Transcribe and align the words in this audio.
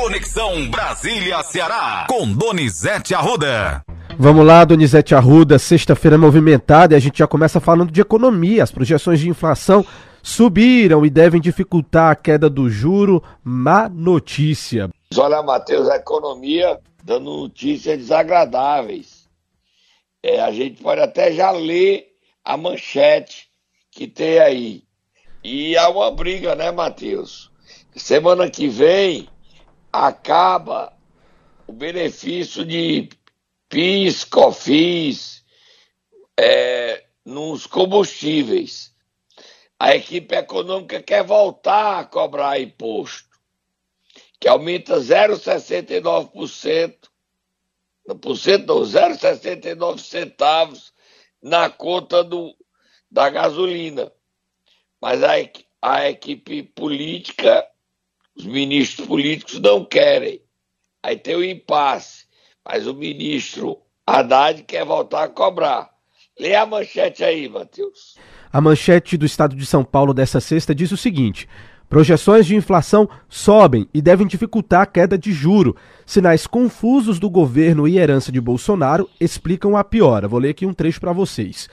Conexão 0.00 0.66
Brasília-Ceará, 0.70 2.06
com 2.08 2.26
Donizete 2.32 3.14
Arruda. 3.14 3.84
Vamos 4.18 4.46
lá, 4.46 4.64
Donizete 4.64 5.14
Arruda, 5.14 5.58
sexta-feira 5.58 6.16
movimentada 6.16 6.94
e 6.94 6.96
a 6.96 6.98
gente 6.98 7.18
já 7.18 7.26
começa 7.26 7.60
falando 7.60 7.92
de 7.92 8.00
economia. 8.00 8.62
As 8.62 8.72
projeções 8.72 9.20
de 9.20 9.28
inflação 9.28 9.84
subiram 10.22 11.04
e 11.04 11.10
devem 11.10 11.38
dificultar 11.38 12.12
a 12.12 12.16
queda 12.16 12.48
do 12.48 12.70
juro. 12.70 13.22
Má 13.44 13.90
notícia. 13.90 14.88
Olha, 15.14 15.42
Matheus, 15.42 15.86
a 15.90 15.96
economia 15.96 16.80
dando 17.04 17.36
notícias 17.36 17.98
desagradáveis. 17.98 19.28
É, 20.22 20.40
a 20.40 20.50
gente 20.50 20.82
pode 20.82 21.02
até 21.02 21.30
já 21.30 21.50
ler 21.50 22.06
a 22.42 22.56
manchete 22.56 23.50
que 23.90 24.06
tem 24.06 24.38
aí. 24.38 24.82
E 25.44 25.76
há 25.76 25.90
uma 25.90 26.10
briga, 26.10 26.54
né, 26.54 26.70
Matheus? 26.72 27.50
Semana 27.94 28.48
que 28.48 28.66
vem 28.66 29.28
acaba 29.92 30.96
o 31.66 31.72
benefício 31.72 32.64
de 32.64 33.08
PIS, 33.68 34.24
COFIS, 34.24 35.44
é, 36.38 37.04
nos 37.24 37.66
combustíveis. 37.66 38.94
A 39.78 39.94
equipe 39.94 40.34
econômica 40.34 41.02
quer 41.02 41.22
voltar 41.24 42.00
a 42.00 42.04
cobrar 42.04 42.60
imposto, 42.60 43.30
que 44.38 44.46
aumenta 44.48 44.96
0,69%, 44.96 47.08
por 48.20 48.36
cento 48.36 48.66
não, 48.66 48.82
0,69 48.82 49.98
centavos 49.98 50.92
na 51.40 51.70
conta 51.70 52.24
do, 52.24 52.54
da 53.10 53.30
gasolina. 53.30 54.12
Mas 55.00 55.22
a, 55.22 55.34
a 55.80 56.10
equipe 56.10 56.62
política 56.62 57.66
os 58.40 58.46
ministros 58.46 59.06
políticos 59.06 59.60
não 59.60 59.84
querem. 59.84 60.40
Aí 61.02 61.16
tem 61.16 61.36
o 61.36 61.44
impasse. 61.44 62.24
Mas 62.66 62.86
o 62.86 62.94
ministro 62.94 63.78
Haddad 64.06 64.62
quer 64.64 64.84
voltar 64.84 65.24
a 65.24 65.28
cobrar. 65.28 65.90
Lê 66.38 66.54
a 66.54 66.64
manchete 66.64 67.22
aí, 67.22 67.48
Matheus. 67.48 68.16
A 68.52 68.60
manchete 68.60 69.16
do 69.16 69.26
Estado 69.26 69.54
de 69.54 69.66
São 69.66 69.84
Paulo 69.84 70.14
dessa 70.14 70.40
sexta 70.40 70.74
diz 70.74 70.90
o 70.90 70.96
seguinte: 70.96 71.48
Projeções 71.88 72.46
de 72.46 72.56
inflação 72.56 73.08
sobem 73.28 73.88
e 73.92 74.00
devem 74.00 74.26
dificultar 74.26 74.82
a 74.82 74.86
queda 74.86 75.18
de 75.18 75.32
juro. 75.32 75.76
Sinais 76.06 76.46
confusos 76.46 77.18
do 77.18 77.28
governo 77.28 77.86
e 77.86 77.98
herança 77.98 78.32
de 78.32 78.40
Bolsonaro 78.40 79.08
explicam 79.20 79.76
a 79.76 79.84
piora. 79.84 80.28
Vou 80.28 80.38
ler 80.38 80.50
aqui 80.50 80.64
um 80.64 80.72
trecho 80.72 81.00
para 81.00 81.12
vocês. 81.12 81.68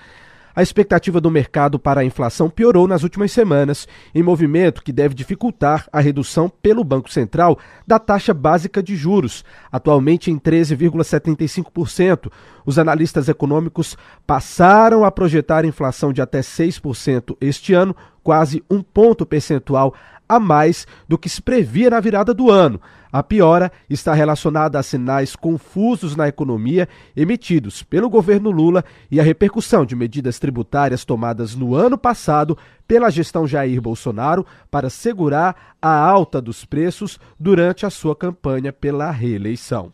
A 0.58 0.64
expectativa 0.64 1.22
do 1.22 1.30
mercado 1.30 1.78
para 1.78 2.02
a 2.02 2.04
inflação 2.04 2.50
piorou 2.50 2.88
nas 2.88 3.04
últimas 3.04 3.32
semanas, 3.32 3.88
em 4.16 4.24
movimento 4.24 4.82
que 4.82 4.92
deve 4.92 5.14
dificultar 5.14 5.88
a 5.94 6.00
redução 6.00 6.50
pelo 6.50 6.84
Banco 6.84 7.12
Central 7.12 7.60
da 7.86 8.00
taxa 8.00 8.34
básica 8.34 8.82
de 8.82 8.96
juros, 8.96 9.46
atualmente 9.72 10.32
em 10.32 10.40
13,75%. 10.40 12.32
Os 12.66 12.80
analistas 12.80 13.30
econômicos 13.30 13.96
passaram 14.26 15.06
a 15.06 15.12
projetar 15.12 15.64
inflação 15.64 16.12
de 16.12 16.24
até 16.24 16.40
6% 16.40 17.38
este 17.40 17.76
ano, 17.76 17.96
quase 18.24 18.64
um 18.68 18.82
ponto 18.82 19.28
percentual 19.28 19.94
a 20.28 20.40
mais 20.40 20.86
do 21.08 21.18
que 21.18 21.30
se 21.30 21.42
previa 21.42 21.90
na 21.90 22.00
virada 22.00 22.34
do 22.34 22.50
ano. 22.50 22.82
A 23.12 23.24
piora 23.24 23.72
está 23.90 24.14
relacionada 24.14 24.78
a 24.78 24.84
sinais 24.84 25.36
confusos 25.36 26.16
na 26.16 26.28
economia 26.28 26.88
emitidos 27.16 27.82
pelo 27.82 28.10
governo 28.10 28.52
Lula 28.52 28.84
e 29.10 29.20
a 29.20 29.24
repercussão 29.24 29.86
de 29.86 29.96
medidas 29.96 30.40
tributárias 30.40 31.06
tomadas 31.06 31.56
no 31.56 31.74
ano 31.74 31.98
passado 31.98 32.58
pela 32.88 33.10
gestão 33.10 33.48
Jair 33.48 33.82
Bolsonaro 33.82 34.46
para 34.70 34.90
segurar 34.90 35.76
a 35.82 35.98
alta 35.98 36.42
dos 36.42 36.66
preços 36.66 37.20
durante 37.40 37.86
a 37.86 37.90
sua 37.90 38.16
campanha 38.16 38.74
pela 38.74 39.10
reeleição. 39.10 39.94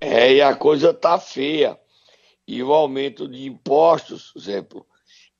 É, 0.00 0.34
e 0.34 0.42
a 0.42 0.54
coisa 0.54 0.92
tá 0.92 1.18
feia. 1.18 1.78
E 2.48 2.62
o 2.62 2.72
aumento 2.72 3.28
de 3.28 3.46
impostos, 3.46 4.32
exemplo, 4.36 4.84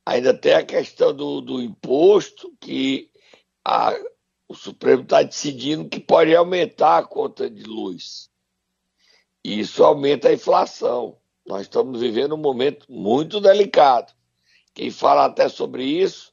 ainda 0.06 0.32
tem 0.32 0.54
a 0.54 0.62
questão 0.62 1.12
do, 1.12 1.41
do 1.41 1.60
imposto 1.60 2.52
que 2.60 3.10
a, 3.64 3.94
o 4.48 4.54
Supremo 4.54 5.02
está 5.02 5.22
decidindo 5.22 5.88
que 5.88 6.00
pode 6.00 6.34
aumentar 6.34 6.98
a 6.98 7.02
conta 7.02 7.48
de 7.48 7.64
luz. 7.64 8.30
E 9.44 9.60
isso 9.60 9.84
aumenta 9.84 10.28
a 10.28 10.32
inflação. 10.32 11.16
Nós 11.46 11.62
estamos 11.62 12.00
vivendo 12.00 12.34
um 12.34 12.38
momento 12.38 12.86
muito 12.90 13.40
delicado. 13.40 14.12
Quem 14.74 14.90
fala 14.90 15.26
até 15.26 15.48
sobre 15.48 15.84
isso 15.84 16.32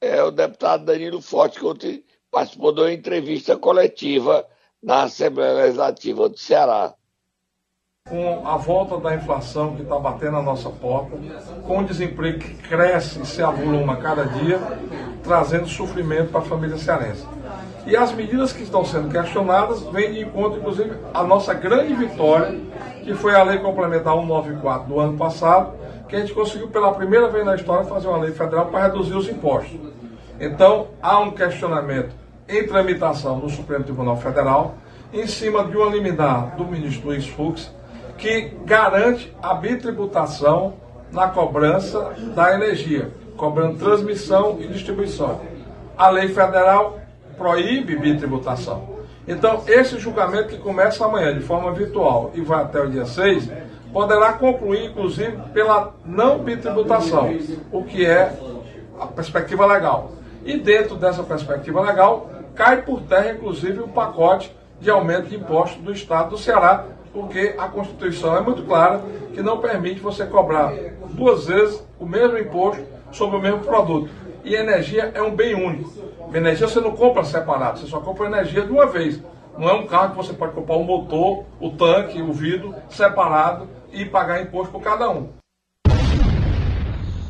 é 0.00 0.22
o 0.22 0.30
deputado 0.30 0.84
Danilo 0.84 1.20
Forte, 1.20 1.58
que 1.58 1.64
ontem 1.64 2.04
participou 2.30 2.72
de 2.72 2.80
uma 2.80 2.92
entrevista 2.92 3.56
coletiva 3.56 4.46
na 4.82 5.04
Assembleia 5.04 5.54
Legislativa 5.54 6.28
do 6.28 6.38
Ceará 6.38 6.94
com 8.10 8.46
a 8.46 8.56
volta 8.56 8.98
da 8.98 9.14
inflação 9.14 9.76
que 9.76 9.82
está 9.82 9.96
batendo 9.98 10.32
na 10.32 10.42
nossa 10.42 10.68
porta, 10.68 11.16
com 11.64 11.78
o 11.78 11.84
desemprego 11.84 12.40
que 12.40 12.54
cresce 12.54 13.20
e 13.20 13.26
se 13.26 13.40
avoluma 13.40 13.92
a 13.92 13.96
cada 13.98 14.24
dia, 14.24 14.58
trazendo 15.22 15.68
sofrimento 15.68 16.30
para 16.30 16.40
a 16.40 16.44
família 16.44 16.76
cearense. 16.76 17.26
E 17.86 17.96
as 17.96 18.12
medidas 18.12 18.52
que 18.52 18.62
estão 18.62 18.84
sendo 18.84 19.08
questionadas 19.08 19.82
vêm 19.84 20.12
de 20.12 20.20
encontro, 20.20 20.58
inclusive, 20.58 20.92
à 21.14 21.22
nossa 21.22 21.54
grande 21.54 21.94
vitória, 21.94 22.58
que 23.02 23.14
foi 23.14 23.34
a 23.34 23.42
Lei 23.42 23.58
Complementar 23.58 24.14
194 24.14 24.88
do 24.88 25.00
ano 25.00 25.16
passado, 25.16 25.72
que 26.08 26.16
a 26.16 26.20
gente 26.20 26.34
conseguiu 26.34 26.68
pela 26.68 26.92
primeira 26.92 27.28
vez 27.28 27.44
na 27.44 27.54
história 27.54 27.84
fazer 27.84 28.08
uma 28.08 28.18
lei 28.18 28.32
federal 28.32 28.66
para 28.66 28.86
reduzir 28.86 29.14
os 29.14 29.28
impostos. 29.28 29.78
Então, 30.38 30.88
há 31.00 31.18
um 31.18 31.30
questionamento 31.30 32.14
em 32.48 32.66
tramitação 32.66 33.38
no 33.38 33.48
Supremo 33.48 33.84
Tribunal 33.84 34.16
Federal, 34.16 34.74
em 35.12 35.26
cima 35.26 35.64
de 35.64 35.76
uma 35.76 35.90
liminar 35.90 36.56
do 36.56 36.64
ministro 36.64 37.08
Luiz 37.08 37.26
Fux, 37.26 37.72
que 38.18 38.52
garante 38.64 39.34
a 39.42 39.54
bitributação 39.54 40.74
na 41.12 41.28
cobrança 41.28 42.12
da 42.34 42.54
energia, 42.54 43.10
cobrando 43.40 43.78
transmissão 43.78 44.58
e 44.60 44.66
distribuição. 44.66 45.40
A 45.96 46.10
lei 46.10 46.28
federal 46.28 47.00
proíbe 47.38 47.96
bitributação. 47.96 49.00
Então, 49.26 49.64
esse 49.66 49.98
julgamento 49.98 50.48
que 50.48 50.58
começa 50.58 51.06
amanhã 51.06 51.32
de 51.32 51.40
forma 51.40 51.72
virtual 51.72 52.32
e 52.34 52.42
vai 52.42 52.62
até 52.62 52.78
o 52.78 52.90
dia 52.90 53.06
6, 53.06 53.50
poderá 53.94 54.34
concluir, 54.34 54.90
inclusive, 54.90 55.38
pela 55.54 55.94
não 56.04 56.40
bitributação, 56.40 57.34
o 57.72 57.82
que 57.82 58.04
é 58.04 58.30
a 59.00 59.06
perspectiva 59.06 59.64
legal. 59.64 60.12
E 60.44 60.58
dentro 60.58 60.96
dessa 60.96 61.22
perspectiva 61.22 61.80
legal, 61.80 62.30
cai 62.54 62.82
por 62.82 63.00
terra, 63.02 63.32
inclusive, 63.32 63.80
o 63.80 63.88
pacote 63.88 64.54
de 64.78 64.90
aumento 64.90 65.28
de 65.28 65.36
impostos 65.36 65.82
do 65.82 65.92
Estado 65.92 66.30
do 66.30 66.38
Ceará, 66.38 66.84
porque 67.10 67.54
a 67.56 67.68
Constituição 67.68 68.36
é 68.36 68.42
muito 68.42 68.64
clara 68.64 69.00
que 69.32 69.40
não 69.40 69.58
permite 69.58 70.00
você 70.00 70.26
cobrar 70.26 70.74
duas 71.14 71.46
vezes 71.46 71.82
o 71.98 72.04
mesmo 72.04 72.36
imposto 72.36 72.99
sobre 73.12 73.36
o 73.36 73.40
mesmo 73.40 73.60
produto. 73.60 74.10
E 74.44 74.54
energia 74.54 75.10
é 75.14 75.22
um 75.22 75.34
bem 75.34 75.54
único. 75.54 75.92
Energia 76.34 76.66
você 76.66 76.80
não 76.80 76.96
compra 76.96 77.24
separado, 77.24 77.78
você 77.78 77.86
só 77.86 78.00
compra 78.00 78.26
energia 78.26 78.64
de 78.64 78.70
uma 78.72 78.86
vez. 78.86 79.22
Não 79.58 79.68
é 79.68 79.74
um 79.74 79.86
carro 79.86 80.10
que 80.10 80.16
você 80.16 80.32
pode 80.32 80.54
comprar 80.54 80.76
o 80.76 80.84
motor, 80.84 81.44
o 81.60 81.70
tanque, 81.70 82.22
o 82.22 82.32
vidro 82.32 82.74
separado 82.88 83.68
e 83.92 84.04
pagar 84.04 84.40
imposto 84.40 84.72
por 84.72 84.82
cada 84.82 85.10
um. 85.10 85.32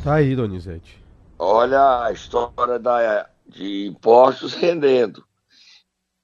Tá 0.05 0.15
aí, 0.15 0.37
Donizete. 0.37 1.03
Olha 1.39 2.05
a 2.05 2.13
história 2.13 2.79
da, 2.79 3.27
de 3.47 3.87
impostos 3.87 4.55
rendendo. 4.55 5.25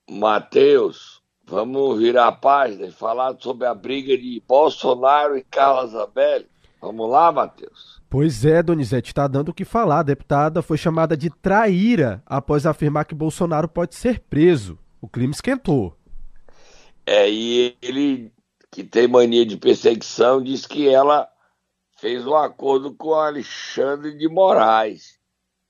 Mateus, 0.09 1.17
Vamos 1.49 2.01
virar 2.01 2.27
a 2.27 2.33
página 2.33 2.89
e 2.89 2.91
falar 2.91 3.37
sobre 3.39 3.69
a 3.69 3.75
briga 3.75 4.19
de 4.19 4.43
Bolsonaro 4.49 5.39
e 5.39 5.45
Carla 5.45 5.87
Zambelli. 5.87 6.49
Vamos 6.87 7.11
lá, 7.11 7.33
Matheus? 7.33 8.01
Pois 8.09 8.45
é, 8.45 8.63
Donizete, 8.63 9.11
está 9.11 9.27
dando 9.27 9.49
o 9.49 9.53
que 9.53 9.65
falar. 9.65 9.99
A 9.99 10.05
deputada 10.05 10.63
foi 10.63 10.79
chamada 10.79 11.17
de 11.17 11.29
traíra 11.31 12.23
após 12.25 12.65
afirmar 12.65 13.07
que 13.07 13.15
Bolsonaro 13.15 13.69
pode 13.69 13.97
ser 13.97 14.21
preso. 14.21 14.79
O 15.01 15.09
crime 15.09 15.33
esquentou. 15.33 15.97
É, 17.05 17.29
e 17.29 17.77
ele, 17.83 18.33
que 18.71 18.85
tem 18.85 19.09
mania 19.09 19.45
de 19.45 19.57
perseguição, 19.57 20.41
diz 20.41 20.65
que 20.65 20.89
ela 20.89 21.29
fez 21.99 22.25
um 22.25 22.37
acordo 22.37 22.95
com 22.95 23.15
Alexandre 23.15 24.17
de 24.17 24.29
Moraes. 24.29 25.19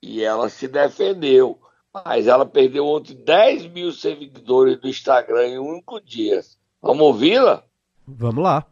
E 0.03 0.23
ela 0.23 0.49
se 0.49 0.67
defendeu. 0.67 1.59
Mas 1.91 2.27
ela 2.27 2.45
perdeu 2.45 2.85
ontem 2.85 3.15
10 3.15 3.71
mil 3.71 3.91
seguidores 3.91 4.79
do 4.79 4.87
Instagram 4.87 5.47
em 5.47 5.57
um 5.57 5.67
único 5.67 5.99
dia. 5.99 6.41
Vamos 6.79 7.07
ouvi-la? 7.07 7.63
Vamos 8.05 8.43
lá. 8.43 8.67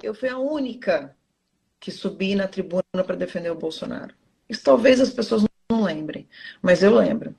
Eu 0.00 0.14
fui 0.14 0.28
a 0.28 0.38
única 0.38 1.16
que 1.80 1.90
subi 1.90 2.34
na 2.34 2.48
tribuna 2.48 2.82
para 3.04 3.16
defender 3.16 3.50
o 3.50 3.56
Bolsonaro. 3.56 4.14
Isso 4.48 4.62
talvez 4.62 5.00
as 5.00 5.10
pessoas 5.10 5.44
não 5.70 5.82
lembrem, 5.82 6.26
mas 6.62 6.82
eu 6.82 6.94
lembro. 6.94 7.34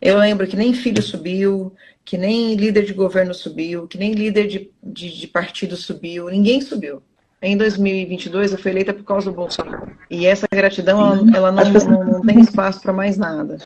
Eu 0.00 0.18
lembro 0.18 0.46
que 0.46 0.56
nem 0.56 0.74
filho 0.74 1.02
subiu, 1.02 1.72
que 2.04 2.16
nem 2.16 2.54
líder 2.54 2.84
de 2.84 2.92
governo 2.92 3.34
subiu, 3.34 3.86
que 3.88 3.98
nem 3.98 4.12
líder 4.12 4.46
de, 4.46 4.70
de, 4.82 5.18
de 5.18 5.26
partido 5.26 5.76
subiu, 5.76 6.28
ninguém 6.28 6.60
subiu. 6.60 7.02
Em 7.40 7.56
2022 7.56 8.52
eu 8.52 8.58
fui 8.58 8.70
eleita 8.70 8.94
por 8.94 9.04
causa 9.04 9.30
do 9.30 9.36
Bolsonaro. 9.36 9.96
E 10.10 10.26
essa 10.26 10.46
gratidão, 10.50 11.28
ela, 11.34 11.52
não, 11.52 11.64
não, 11.64 12.04
não 12.04 12.22
tem 12.22 12.40
espaço 12.40 12.80
para 12.80 12.92
mais 12.92 13.16
nada. 13.16 13.58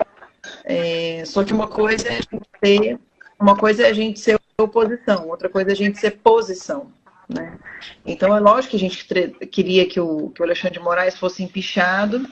É, 0.65 1.23
só 1.25 1.45
que 1.45 1.53
uma 1.53 1.69
coisa 1.69 2.09
é 2.09 2.21
ter 2.61 2.99
Uma 3.39 3.57
coisa 3.57 3.85
é 3.85 3.91
a 3.91 3.93
gente 3.93 4.19
ser 4.21 4.39
oposição, 4.59 5.29
outra 5.29 5.49
coisa 5.49 5.71
é 5.71 5.73
a 5.73 5.77
gente 5.77 5.99
ser 5.99 6.13
posição. 6.19 6.93
Né? 7.33 7.59
Então 8.05 8.37
é 8.37 8.41
lógico 8.41 8.73
que 8.73 8.77
a 8.77 8.81
gente 8.81 9.05
queria 9.51 9.87
que 9.87 10.01
o, 10.01 10.31
que 10.31 10.43
o 10.43 10.45
Alexandre 10.45 10.79
de 10.79 10.85
Moraes 10.85 11.17
fosse 11.17 11.43
empichado 11.43 12.27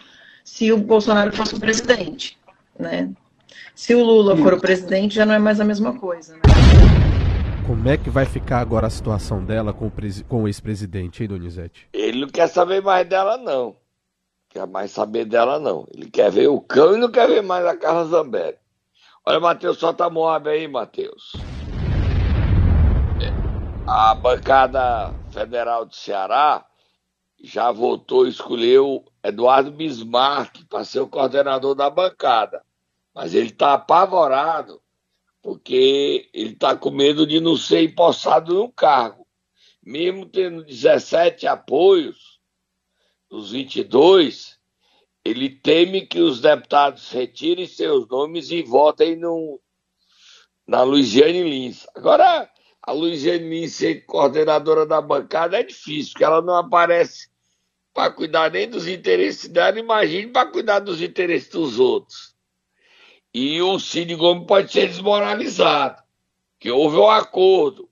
se 0.45 0.73
o 0.73 0.79
Bolsonaro 0.79 1.35
fosse 1.35 1.55
o 1.55 1.61
presidente. 1.61 2.39
Né? 2.79 3.11
Se 3.75 3.95
o 3.95 4.05
Lula 4.05 4.37
for 4.37 4.55
o 4.55 4.61
presidente, 4.61 5.15
já 5.15 5.25
não 5.25 5.35
é 5.35 5.39
mais 5.39 5.61
a 5.61 5.65
mesma 5.65 5.97
coisa. 5.99 6.35
Né? 6.35 6.41
Como 7.67 7.89
é 7.89 7.97
que 7.97 8.11
vai 8.11 8.25
ficar 8.25 8.61
agora 8.61 8.87
a 8.87 8.91
situação 8.91 9.45
dela 9.45 9.73
com 9.73 9.87
o, 9.87 9.93
com 10.27 10.43
o 10.43 10.49
ex-presidente, 10.49 11.23
hein, 11.23 11.29
Donizete? 11.29 11.87
Ele 11.93 12.23
não 12.23 12.29
quer 12.29 12.49
saber 12.49 12.83
mais 12.83 13.07
dela, 13.07 13.37
não. 13.37 13.77
Quer 14.49 14.67
mais 14.67 14.91
saber 14.91 15.27
dela, 15.27 15.59
não. 15.59 15.87
Ele 15.95 16.11
quer 16.11 16.31
ver 16.31 16.49
o 16.49 16.61
cão 16.61 16.95
e 16.95 16.99
não 16.99 17.11
quer 17.11 17.29
ver 17.29 17.43
mais 17.43 17.65
a 17.67 17.77
Carla 17.77 18.07
Zambelli. 18.07 18.57
Olha, 19.25 19.39
Matheus, 19.39 19.77
solta 19.77 20.07
a 20.07 20.11
Moab 20.11 20.49
aí, 20.49 20.67
Matheus. 20.67 21.33
A 23.91 24.15
bancada 24.15 25.15
federal 25.31 25.87
de 25.87 25.97
Ceará 25.97 26.63
já 27.43 27.73
votou 27.73 28.27
e 28.27 28.29
escolheu 28.29 29.03
Eduardo 29.25 29.73
Bismarck 29.73 30.63
para 30.69 30.85
ser 30.85 31.01
o 31.01 31.09
coordenador 31.09 31.75
da 31.75 31.89
bancada. 31.89 32.63
Mas 33.15 33.33
ele 33.33 33.49
está 33.49 33.73
apavorado 33.73 34.83
porque 35.41 36.29
ele 36.35 36.53
está 36.53 36.77
com 36.77 36.91
medo 36.91 37.27
de 37.27 37.41
não 37.41 37.57
ser 37.57 37.83
empossado 37.83 38.53
no 38.53 38.71
cargo. 38.71 39.27
Mesmo 39.83 40.27
tendo 40.27 40.65
17 40.65 41.47
apoios 41.47 42.39
dos 43.31 43.53
22, 43.53 44.59
ele 45.25 45.49
teme 45.49 46.07
que 46.07 46.21
os 46.21 46.43
deputados 46.43 47.11
retirem 47.11 47.67
seus 47.67 48.07
nomes 48.07 48.51
e 48.51 48.63
votem 48.63 49.17
no, 49.17 49.59
na 50.67 50.83
Luiziane 50.83 51.43
Lins. 51.43 51.87
Agora, 51.95 52.51
a 52.89 52.93
Lins 52.93 53.75
ser 53.75 54.05
coordenadora 54.07 54.87
da 54.87 55.01
bancada 55.01 55.59
é 55.59 55.63
difícil, 55.63 56.13
porque 56.13 56.25
ela 56.25 56.41
não 56.41 56.57
aparece 56.57 57.29
para 57.93 58.11
cuidar 58.13 58.51
nem 58.51 58.69
dos 58.69 58.87
interesses 58.87 59.49
dela, 59.49 59.79
imagine 59.79 60.29
para 60.29 60.51
cuidar 60.51 60.79
dos 60.79 61.03
interesses 61.03 61.49
dos 61.49 61.79
outros 61.79 62.39
e 63.33 63.61
o 63.61 63.79
Cid 63.79 64.15
Gomes 64.15 64.47
pode 64.47 64.73
ser 64.73 64.89
desmoralizado, 64.89 66.03
que 66.59 66.71
houve 66.71 66.97
um 66.97 67.09
acordo. 67.09 67.89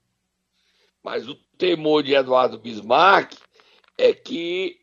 Mas 1.03 1.27
o 1.27 1.35
temor 1.57 2.03
de 2.03 2.13
Eduardo 2.13 2.59
Bismarck 2.59 3.33
é 3.97 4.13
que 4.13 4.79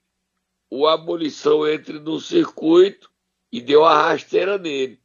o 0.71 0.87
abolição 0.87 1.69
entre 1.69 1.99
no 1.99 2.21
circuito 2.21 3.11
e 3.53 3.61
deu 3.61 3.85
a 3.85 4.09
rasteira 4.09 4.57
nele. 4.57 5.01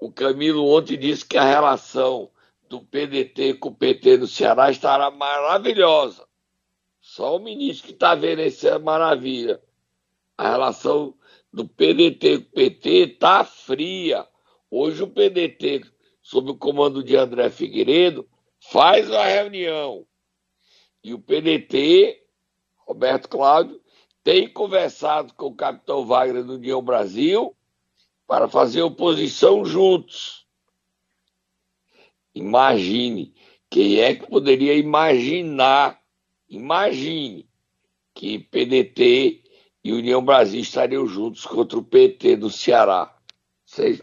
O 0.00 0.12
Camilo 0.12 0.66
ontem 0.68 0.96
disse 0.96 1.24
que 1.24 1.36
a 1.36 1.44
relação 1.44 2.30
do 2.68 2.80
PDT 2.80 3.54
com 3.54 3.70
o 3.70 3.74
PT 3.74 4.18
no 4.18 4.26
Ceará 4.26 4.70
estará 4.70 5.10
maravilhosa. 5.10 6.26
Só 7.00 7.36
o 7.36 7.40
ministro 7.40 7.86
que 7.86 7.92
está 7.94 8.14
vendo 8.14 8.40
essa 8.40 8.78
maravilha. 8.78 9.62
A 10.36 10.50
relação 10.50 11.14
do 11.52 11.66
PDT 11.66 12.38
com 12.38 12.44
o 12.44 12.52
PT 12.52 12.90
está 12.90 13.44
fria. 13.44 14.26
Hoje 14.70 15.02
o 15.02 15.08
PDT, 15.08 15.84
sob 16.22 16.50
o 16.50 16.56
comando 16.56 17.02
de 17.02 17.16
André 17.16 17.48
Figueiredo, 17.48 18.28
faz 18.60 19.10
a 19.10 19.24
reunião. 19.24 20.06
E 21.02 21.14
o 21.14 21.18
PDT, 21.18 22.22
Roberto 22.86 23.28
Cláudio, 23.28 23.80
tem 24.22 24.46
conversado 24.46 25.32
com 25.32 25.46
o 25.46 25.54
capitão 25.54 26.04
Wagner 26.04 26.44
do 26.44 26.54
União 26.54 26.82
Brasil 26.82 27.56
para 28.26 28.46
fazer 28.46 28.82
oposição 28.82 29.64
juntos. 29.64 30.46
Imagine, 32.38 33.34
quem 33.68 34.00
é 34.00 34.14
que 34.14 34.26
poderia 34.28 34.74
imaginar, 34.74 35.98
imagine, 36.48 37.48
que 38.14 38.38
PDT 38.38 39.42
e 39.82 39.92
União 39.92 40.24
Brasil 40.24 40.60
estariam 40.60 41.06
juntos 41.06 41.44
contra 41.44 41.78
o 41.78 41.82
PT 41.82 42.36
do 42.36 42.48
Ceará. 42.48 43.12
Você 43.66 44.00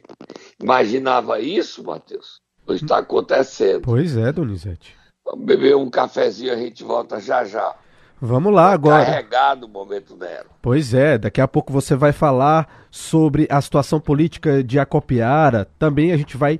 imaginava 0.62 1.40
isso, 1.40 1.84
Matheus? 1.84 2.42
Pois 2.66 2.82
está 2.82 2.98
acontecendo. 2.98 3.82
Pois 3.82 4.18
é, 4.18 4.32
Donizete. 4.32 4.96
Vamos 5.24 5.46
beber 5.46 5.76
um 5.76 5.90
cafezinho, 5.90 6.54
a 6.54 6.58
gente 6.58 6.84
volta 6.84 7.20
já 7.20 7.46
já. 7.46 7.76
Vamos 8.22 8.54
lá 8.54 8.72
agora. 8.72 9.06
Carregado 9.06 9.66
o 9.66 9.70
momento 9.70 10.16
Nero. 10.16 10.50
Pois 10.62 10.94
é, 10.94 11.18
daqui 11.18 11.42
a 11.42 11.48
pouco 11.48 11.72
você 11.72 11.96
vai 11.96 12.12
falar 12.12 12.88
sobre 12.92 13.48
a 13.50 13.62
situação 13.62 14.00
política 14.00 14.64
de 14.64 14.80
Acopiara. 14.80 15.68
Também 15.78 16.12
a 16.12 16.18
gente 16.18 16.38
vai 16.38 16.60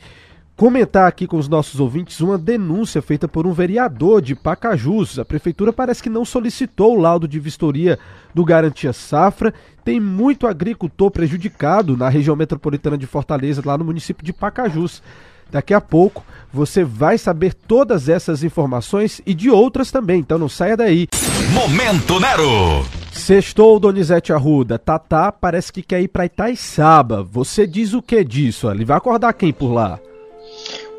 comentar 0.56 1.08
aqui 1.08 1.28
com 1.28 1.38
os 1.38 1.50
nossos 1.50 1.80
ouvintes 1.80 2.22
uma 2.22 2.38
denúncia 2.38 3.02
feita 3.02 3.28
por 3.28 3.46
um 3.46 3.52
vereador 3.52 4.22
de 4.22 4.36
Pacajus. 4.36 5.20
A 5.20 5.26
prefeitura 5.26 5.74
parece 5.74 6.02
que 6.02 6.10
não 6.10 6.24
solicitou 6.24 6.96
o 6.96 7.02
laudo 7.02 7.28
de 7.28 7.40
vistoria 7.40 8.00
do 8.34 8.46
Garantia 8.46 8.94
Safra. 8.94 9.54
Tem 9.84 10.00
muito 10.00 10.48
agricultor 10.48 11.12
prejudicado 11.12 11.98
na 11.98 12.10
região 12.10 12.36
metropolitana 12.36 12.98
de 12.98 13.06
Fortaleza, 13.06 13.62
lá 13.64 13.78
no 13.78 13.86
município 13.86 14.26
de 14.26 14.34
Pacajus. 14.34 15.04
Daqui 15.52 15.74
a 15.74 15.82
pouco 15.82 16.24
você 16.52 16.84
vai 16.84 17.18
saber 17.18 17.54
todas 17.54 18.10
essas 18.10 18.44
informações 18.44 19.22
e 19.26 19.34
de 19.34 19.50
outras 19.50 19.92
também, 19.92 20.22
então 20.22 20.38
não 20.40 20.50
saia 20.50 20.76
daí. 20.76 21.08
Momento 21.54 22.20
Nero! 22.20 22.84
Sextou 23.12 23.80
Donizete 23.80 24.34
Arruda. 24.34 24.78
Tatá 24.78 25.32
parece 25.32 25.72
que 25.72 25.82
quer 25.82 26.02
ir 26.02 26.08
para 26.08 26.26
Itaiçaba. 26.26 27.24
Você 27.24 27.66
diz 27.68 27.94
o 27.94 28.02
que 28.02 28.24
disso? 28.24 28.70
Ele 28.70 28.84
vai 28.84 28.98
acordar 28.98 29.34
quem 29.34 29.54
por 29.54 29.72
lá? 29.72 30.00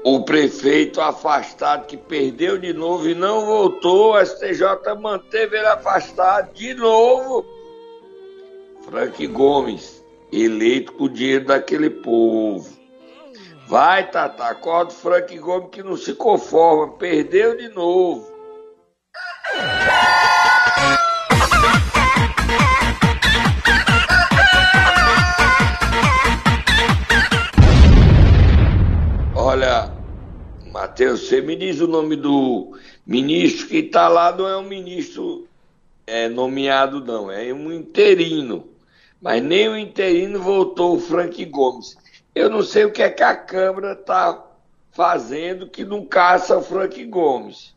O 0.08 0.20
prefeito 0.20 1.00
afastado 1.00 1.86
que 1.86 1.96
perdeu 1.96 2.56
de 2.56 2.72
novo 2.72 3.08
e 3.08 3.14
não 3.16 3.44
voltou, 3.44 4.12
o 4.12 4.24
STJ 4.24 4.94
manteve 5.00 5.56
ele 5.56 5.66
afastado 5.66 6.54
de 6.54 6.74
novo. 6.74 7.44
Frank 8.84 9.26
Gomes, 9.26 10.00
eleito 10.30 10.92
com 10.92 11.06
o 11.06 11.08
dinheiro 11.08 11.46
daquele 11.46 11.90
povo. 11.90 12.72
Vai, 13.66 14.08
Tata, 14.08 14.44
acorda 14.44 14.92
o 14.92 14.94
Frank 14.94 15.36
Gomes 15.40 15.70
que 15.72 15.82
não 15.82 15.96
se 15.96 16.14
conforma, 16.14 16.92
perdeu 16.96 17.56
de 17.56 17.68
novo. 17.70 18.32
Olha, 29.34 29.95
Matheus, 30.96 31.28
você 31.28 31.42
me 31.42 31.54
diz 31.54 31.78
o 31.82 31.86
nome 31.86 32.16
do 32.16 32.74
ministro 33.06 33.68
que 33.68 33.76
está 33.76 34.08
lá, 34.08 34.34
não 34.34 34.48
é 34.48 34.56
um 34.56 34.66
ministro 34.66 35.46
é, 36.06 36.26
nomeado, 36.26 37.04
não, 37.04 37.30
é 37.30 37.52
um 37.52 37.70
interino. 37.70 38.66
Mas 39.20 39.42
nem 39.42 39.68
o 39.68 39.76
interino 39.76 40.40
voltou 40.40 40.96
o 40.96 40.98
Frank 40.98 41.44
Gomes. 41.44 41.98
Eu 42.34 42.48
não 42.48 42.62
sei 42.62 42.86
o 42.86 42.90
que 42.90 43.02
é 43.02 43.10
que 43.10 43.22
a 43.22 43.36
Câmara 43.36 43.92
está 43.92 44.42
fazendo 44.90 45.68
que 45.68 45.84
não 45.84 46.02
caça 46.02 46.56
o 46.56 46.62
Frank 46.62 47.04
Gomes. 47.04 47.74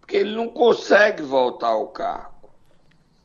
Porque 0.00 0.16
ele 0.16 0.34
não 0.34 0.48
consegue 0.48 1.22
voltar 1.22 1.68
ao 1.68 1.88
cargo. 1.88 2.48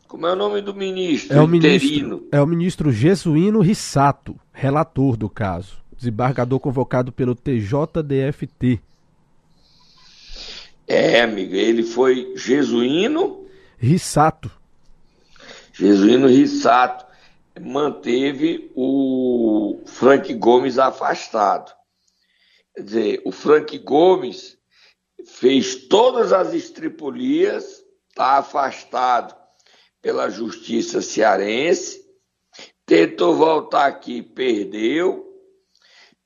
Como 0.10 0.28
é 0.28 0.34
o 0.34 0.36
nome 0.36 0.60
do 0.60 0.76
ministro? 0.76 1.38
É 1.38 1.42
o 1.42 1.46
interino? 1.56 2.18
ministro, 2.18 2.28
é 2.30 2.42
o 2.42 2.46
ministro 2.46 2.92
Jesuíno 2.92 3.62
Rissato, 3.62 4.36
relator 4.52 5.16
do 5.16 5.30
caso 5.30 5.80
desembargador 6.00 6.60
convocado 6.62 7.12
pelo 7.12 7.36
TJDFT. 7.36 8.80
É, 10.90 11.22
amigo, 11.22 11.54
ele 11.54 11.84
foi 11.84 12.34
jesuíno. 12.36 13.48
Rissato. 13.78 14.50
Jesuíno 15.72 16.28
Rissato 16.28 17.06
manteve 17.62 18.72
o 18.76 19.80
Frank 19.86 20.34
Gomes 20.34 20.80
afastado. 20.80 21.72
Quer 22.76 22.82
dizer, 22.82 23.22
o 23.24 23.32
Frank 23.32 23.78
Gomes 23.78 24.58
fez 25.28 25.76
todas 25.88 26.34
as 26.34 26.56
estripulias, 26.56 27.84
está 28.10 28.40
afastado 28.40 29.36
pela 30.02 30.28
justiça 30.28 31.04
cearense, 31.04 32.04
tentou 32.84 33.36
voltar 33.36 33.86
aqui, 33.86 34.24
perdeu, 34.24 35.29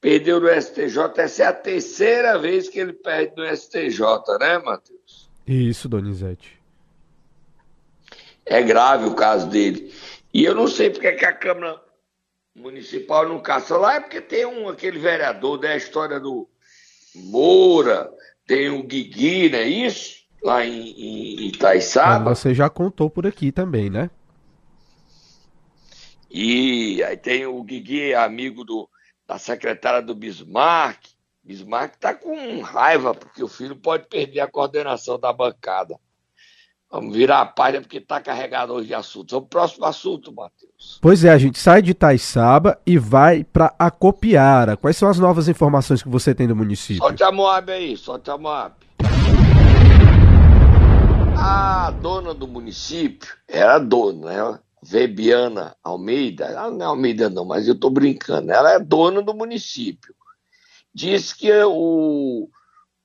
Perdeu 0.03 0.41
no 0.41 0.49
STJ, 0.49 0.97
essa 1.15 1.43
é 1.43 1.45
a 1.45 1.53
terceira 1.53 2.37
vez 2.37 2.67
que 2.67 2.77
ele 2.77 2.91
perde 2.91 3.37
no 3.37 3.55
STJ, 3.55 4.01
né, 4.37 4.59
Matheus? 4.59 5.29
Isso, 5.47 5.87
Donizete. 5.87 6.59
É 8.45 8.61
grave 8.61 9.05
o 9.05 9.15
caso 9.15 9.47
dele. 9.47 9.93
E 10.33 10.43
eu 10.43 10.53
não 10.53 10.67
sei 10.67 10.89
porque 10.89 11.13
que 11.13 11.23
a 11.23 11.31
Câmara 11.31 11.81
Municipal 12.53 13.29
não 13.29 13.41
caça 13.41 13.77
lá, 13.77 13.95
é 13.95 14.01
porque 14.01 14.19
tem 14.19 14.45
um, 14.45 14.67
aquele 14.67 14.99
vereador 14.99 15.57
da 15.57 15.69
né, 15.69 15.77
história 15.77 16.19
do 16.19 16.49
Moura, 17.15 18.11
tem 18.45 18.69
o 18.69 18.83
Guigui, 18.83 19.47
não 19.47 19.59
é 19.59 19.67
isso? 19.69 20.17
Lá 20.43 20.65
em, 20.65 20.89
em 20.89 21.47
Itaiçaba. 21.47 22.31
Ah, 22.31 22.35
você 22.35 22.53
já 22.53 22.69
contou 22.69 23.09
por 23.09 23.25
aqui 23.25 23.53
também, 23.53 23.89
né? 23.89 24.09
E 26.29 27.01
aí 27.03 27.15
tem 27.15 27.45
o 27.45 27.63
Guigui, 27.63 28.13
amigo 28.13 28.65
do, 28.65 28.89
da 29.27 29.37
secretária 29.37 30.01
do 30.01 30.15
Bismarck. 30.15 30.99
Bismarck 31.43 31.95
está 31.95 32.13
com 32.13 32.61
raiva, 32.61 33.13
porque 33.13 33.43
o 33.43 33.47
filho 33.47 33.75
pode 33.75 34.07
perder 34.07 34.39
a 34.39 34.47
coordenação 34.47 35.19
da 35.19 35.33
bancada. 35.33 35.99
Vamos 36.89 37.15
virar 37.15 37.41
a 37.41 37.45
página 37.45 37.81
porque 37.81 37.97
está 37.97 38.21
carregado 38.21 38.71
hoje 38.71 38.89
de 38.89 38.93
assuntos. 38.93 39.31
Vamos 39.33 39.49
pro 39.49 39.59
próximo 39.59 39.83
assunto, 39.83 40.31
Matheus. 40.31 40.99
Pois 41.01 41.25
é, 41.25 41.31
a 41.31 41.37
gente 41.39 41.57
sai 41.57 41.81
de 41.81 41.89
Itaiçaba 41.89 42.79
e 42.85 42.99
vai 42.99 43.43
para 43.43 43.73
Acopiara. 43.79 44.77
Quais 44.77 44.95
são 44.95 45.09
as 45.09 45.17
novas 45.17 45.47
informações 45.47 46.03
que 46.03 46.07
você 46.07 46.35
tem 46.35 46.47
do 46.47 46.55
município? 46.55 47.01
Solte 47.01 47.23
a 47.23 47.31
Moab 47.31 47.71
aí, 47.71 47.97
solte 47.97 48.29
a 48.29 48.37
Moab. 48.37 48.75
A 51.35 51.91
dona 51.99 52.31
do 52.31 52.47
município 52.47 53.27
era 53.47 53.79
dona, 53.79 54.51
né? 54.51 54.59
Vebiana 54.83 55.75
Almeida. 55.83 56.45
Ela 56.45 56.69
não 56.69 56.81
é 56.81 56.89
Almeida 56.89 57.29
não, 57.29 57.45
mas 57.45 57.67
eu 57.67 57.73
estou 57.73 57.89
brincando. 57.89 58.51
Ela 58.51 58.73
é 58.73 58.79
dona 58.79 59.21
do 59.21 59.33
município. 59.33 60.13
Diz 60.93 61.33
que 61.33 61.51
o 61.63 62.49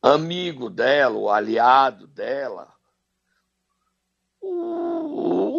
amigo 0.03 0.69
dela, 0.69 1.17
o 1.17 1.31
aliado 1.31 2.07
dela, 2.07 2.69
Uh, 4.43 5.51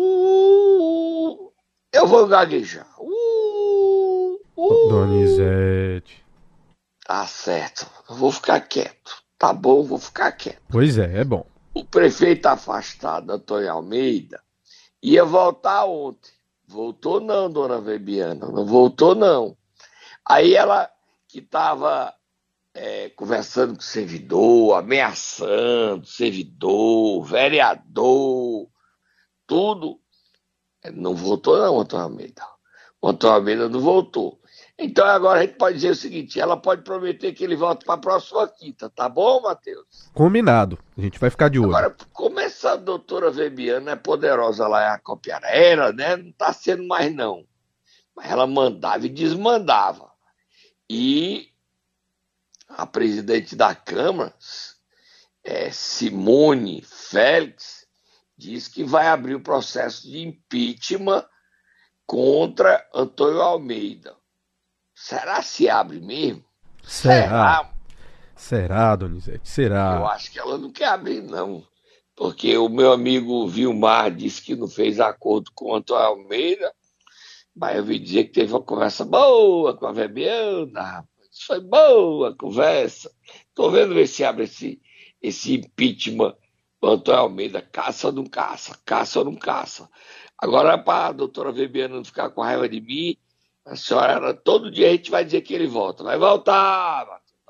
eu 1.93 2.07
vou 2.07 2.25
gaguejar. 2.27 2.87
Uh, 2.99 4.39
Donizete. 4.89 6.25
Tá 7.05 7.27
certo. 7.27 7.85
Eu 8.09 8.15
vou 8.15 8.31
ficar 8.31 8.61
quieto. 8.61 9.21
Tá 9.37 9.53
bom, 9.53 9.83
vou 9.83 9.99
ficar 9.99 10.31
quieto. 10.31 10.61
Pois 10.69 10.97
é, 10.97 11.19
é 11.19 11.23
bom. 11.23 11.45
O 11.73 11.83
prefeito 11.85 12.47
afastado, 12.47 13.31
Antônio 13.31 13.71
Almeida, 13.71 14.41
ia 15.01 15.23
voltar 15.25 15.85
ontem. 15.85 16.31
Voltou 16.67 17.19
não, 17.19 17.51
dona 17.51 17.81
Vebiana. 17.81 18.47
Não 18.47 18.65
voltou 18.65 19.15
não. 19.15 19.57
Aí 20.25 20.53
ela 20.55 20.89
que 21.27 21.39
estava 21.39 22.13
é, 22.73 23.09
conversando 23.09 23.73
com 23.73 23.79
o 23.79 23.83
servidor, 23.83 24.77
ameaçando 24.77 26.05
servidor, 26.05 27.23
vereador, 27.23 28.69
tudo. 29.45 29.99
Não 30.93 31.15
voltou, 31.15 31.57
não, 31.57 31.79
Antônio 31.79 32.05
Almeida. 32.05 32.43
O 33.01 33.09
Antônio 33.09 33.35
Almeida 33.35 33.69
não 33.69 33.79
voltou. 33.79 34.38
Então 34.81 35.05
agora 35.05 35.39
a 35.39 35.41
gente 35.43 35.57
pode 35.57 35.75
dizer 35.75 35.89
o 35.89 35.95
seguinte: 35.95 36.39
ela 36.39 36.55
pode 36.55 36.83
prometer 36.83 37.33
que 37.33 37.43
ele 37.43 37.57
volta 37.57 37.85
para 37.85 37.95
a 37.95 37.97
próxima 37.97 38.47
quinta, 38.47 38.89
tá 38.89 39.09
bom, 39.09 39.41
Matheus? 39.41 40.09
Combinado. 40.13 40.79
A 40.97 41.01
gente 41.01 41.19
vai 41.19 41.29
ficar 41.29 41.49
de 41.49 41.59
olho. 41.59 41.75
Agora, 41.75 41.95
como 42.13 42.39
essa 42.39 42.77
doutora 42.77 43.29
Vebiana 43.29 43.91
é 43.91 43.95
poderosa 43.97 44.67
lá 44.69 44.83
em 44.83 44.95
Acopiara, 44.95 45.47
era, 45.47 45.91
né? 45.91 46.15
Não 46.15 46.29
está 46.29 46.53
sendo 46.53 46.87
mais, 46.87 47.13
não. 47.13 47.45
Mas 48.15 48.31
ela 48.31 48.47
mandava 48.47 49.05
e 49.05 49.09
desmandava. 49.09 50.09
E 50.89 51.49
a 52.69 52.85
presidente 52.85 53.57
da 53.57 53.75
Câmara, 53.75 54.33
é, 55.43 55.71
Simone 55.71 56.81
Félix, 56.83 57.85
diz 58.37 58.69
que 58.69 58.85
vai 58.85 59.07
abrir 59.07 59.35
o 59.35 59.43
processo 59.43 60.07
de 60.07 60.19
impeachment 60.21 61.25
contra 62.05 62.87
Antônio 62.93 63.41
Almeida. 63.41 64.18
Será 65.01 65.41
se 65.41 65.69
abre 65.69 66.01
mesmo? 66.01 66.43
Será? 66.83 67.23
Será, 67.25 67.73
Será 68.35 68.95
Donizete? 68.97 69.47
Será? 69.47 69.95
Eu 69.97 70.07
acho 70.07 70.29
que 70.29 70.37
ela 70.37 70.57
não 70.57 70.69
quer 70.71 70.89
abrir, 70.89 71.23
não. 71.23 71.63
Porque 72.13 72.57
o 72.57 72.67
meu 72.67 72.91
amigo 72.91 73.47
Vilmar 73.47 74.13
disse 74.13 74.41
que 74.41 74.57
não 74.57 74.67
fez 74.67 74.99
acordo 74.99 75.51
com 75.55 75.73
Antônio 75.73 76.05
Almeida, 76.05 76.73
mas 77.55 77.77
eu 77.77 77.85
vi 77.85 77.97
dizer 77.97 78.25
que 78.25 78.33
teve 78.33 78.51
uma 78.51 78.61
conversa 78.61 79.05
boa 79.05 79.73
com 79.75 79.87
a 79.87 79.93
Vebiana, 79.93 81.07
foi 81.47 81.61
boa 81.61 82.31
a 82.31 82.35
conversa. 82.35 83.09
Estou 83.47 83.71
vendo 83.71 83.93
ver 83.93 84.05
se 84.05 84.25
abre 84.25 84.43
esse, 84.43 84.81
esse 85.21 85.55
impeachment 85.55 86.35
do 86.81 86.89
Antônio 86.89 87.21
Almeida. 87.21 87.61
Caça 87.61 88.07
ou 88.07 88.13
não 88.13 88.25
caça? 88.25 88.77
Caça 88.85 89.19
ou 89.19 89.25
não 89.25 89.35
caça? 89.35 89.89
Agora, 90.37 90.77
para 90.77 91.07
a 91.07 91.13
doutora 91.13 91.53
Vebiana 91.53 91.95
não 91.95 92.03
ficar 92.03 92.29
com 92.31 92.41
raiva 92.41 92.67
de 92.67 92.81
mim, 92.81 93.17
a 93.69 93.75
senhora, 93.75 94.33
todo 94.33 94.71
dia 94.71 94.87
a 94.87 94.91
gente 94.91 95.11
vai 95.11 95.23
dizer 95.23 95.41
que 95.41 95.53
ele 95.53 95.67
volta. 95.67 96.03
Vai 96.03 96.17
voltar, 96.17 97.05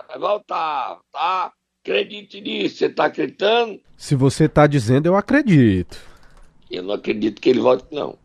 vai 0.07 0.19
voltar, 0.19 0.97
tá? 1.11 1.51
Acredite 1.81 2.41
nisso. 2.41 2.77
Você 2.77 2.85
está 2.88 3.05
acreditando? 3.05 3.79
Se 3.97 4.15
você 4.15 4.45
está 4.45 4.67
dizendo, 4.67 5.05
eu 5.05 5.15
acredito. 5.15 5.97
Eu 6.69 6.83
não 6.83 6.93
acredito 6.93 7.41
que 7.41 7.49
ele 7.49 7.61
volte, 7.61 7.85
não. 7.91 8.17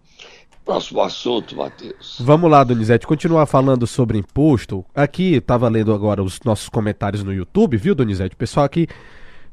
Próximo 0.64 1.02
assunto, 1.02 1.56
Matheus. 1.56 2.16
Vamos 2.20 2.50
lá, 2.50 2.64
Donizete, 2.64 3.06
continuar 3.06 3.46
falando 3.46 3.86
sobre 3.86 4.18
imposto. 4.18 4.84
Aqui, 4.94 5.34
estava 5.34 5.68
lendo 5.68 5.92
agora 5.92 6.22
os 6.22 6.40
nossos 6.40 6.68
comentários 6.68 7.22
no 7.22 7.32
YouTube, 7.32 7.76
viu, 7.76 7.94
Donizete? 7.94 8.34
O 8.34 8.38
pessoal 8.38 8.66
aqui 8.66 8.88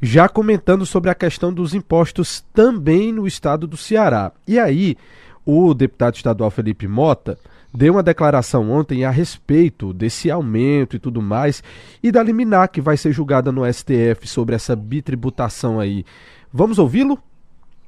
já 0.01 0.27
comentando 0.27 0.85
sobre 0.85 1.11
a 1.11 1.15
questão 1.15 1.53
dos 1.53 1.75
impostos 1.75 2.43
também 2.53 3.11
no 3.11 3.27
estado 3.27 3.67
do 3.67 3.77
Ceará. 3.77 4.31
E 4.47 4.57
aí, 4.57 4.97
o 5.45 5.73
deputado 5.73 6.15
estadual 6.15 6.51
Felipe 6.51 6.87
Mota 6.87 7.37
deu 7.73 7.93
uma 7.93 8.03
declaração 8.03 8.69
ontem 8.69 9.05
a 9.05 9.09
respeito 9.09 9.93
desse 9.93 10.29
aumento 10.29 10.95
e 10.95 10.99
tudo 10.99 11.21
mais, 11.21 11.63
e 12.03 12.11
da 12.11 12.21
liminar 12.21 12.69
que 12.69 12.81
vai 12.81 12.97
ser 12.97 13.11
julgada 13.11 13.51
no 13.51 13.71
STF 13.71 14.27
sobre 14.27 14.55
essa 14.55 14.75
bitributação 14.75 15.79
aí. 15.79 16.05
Vamos 16.51 16.77
ouvi-lo? 16.79 17.17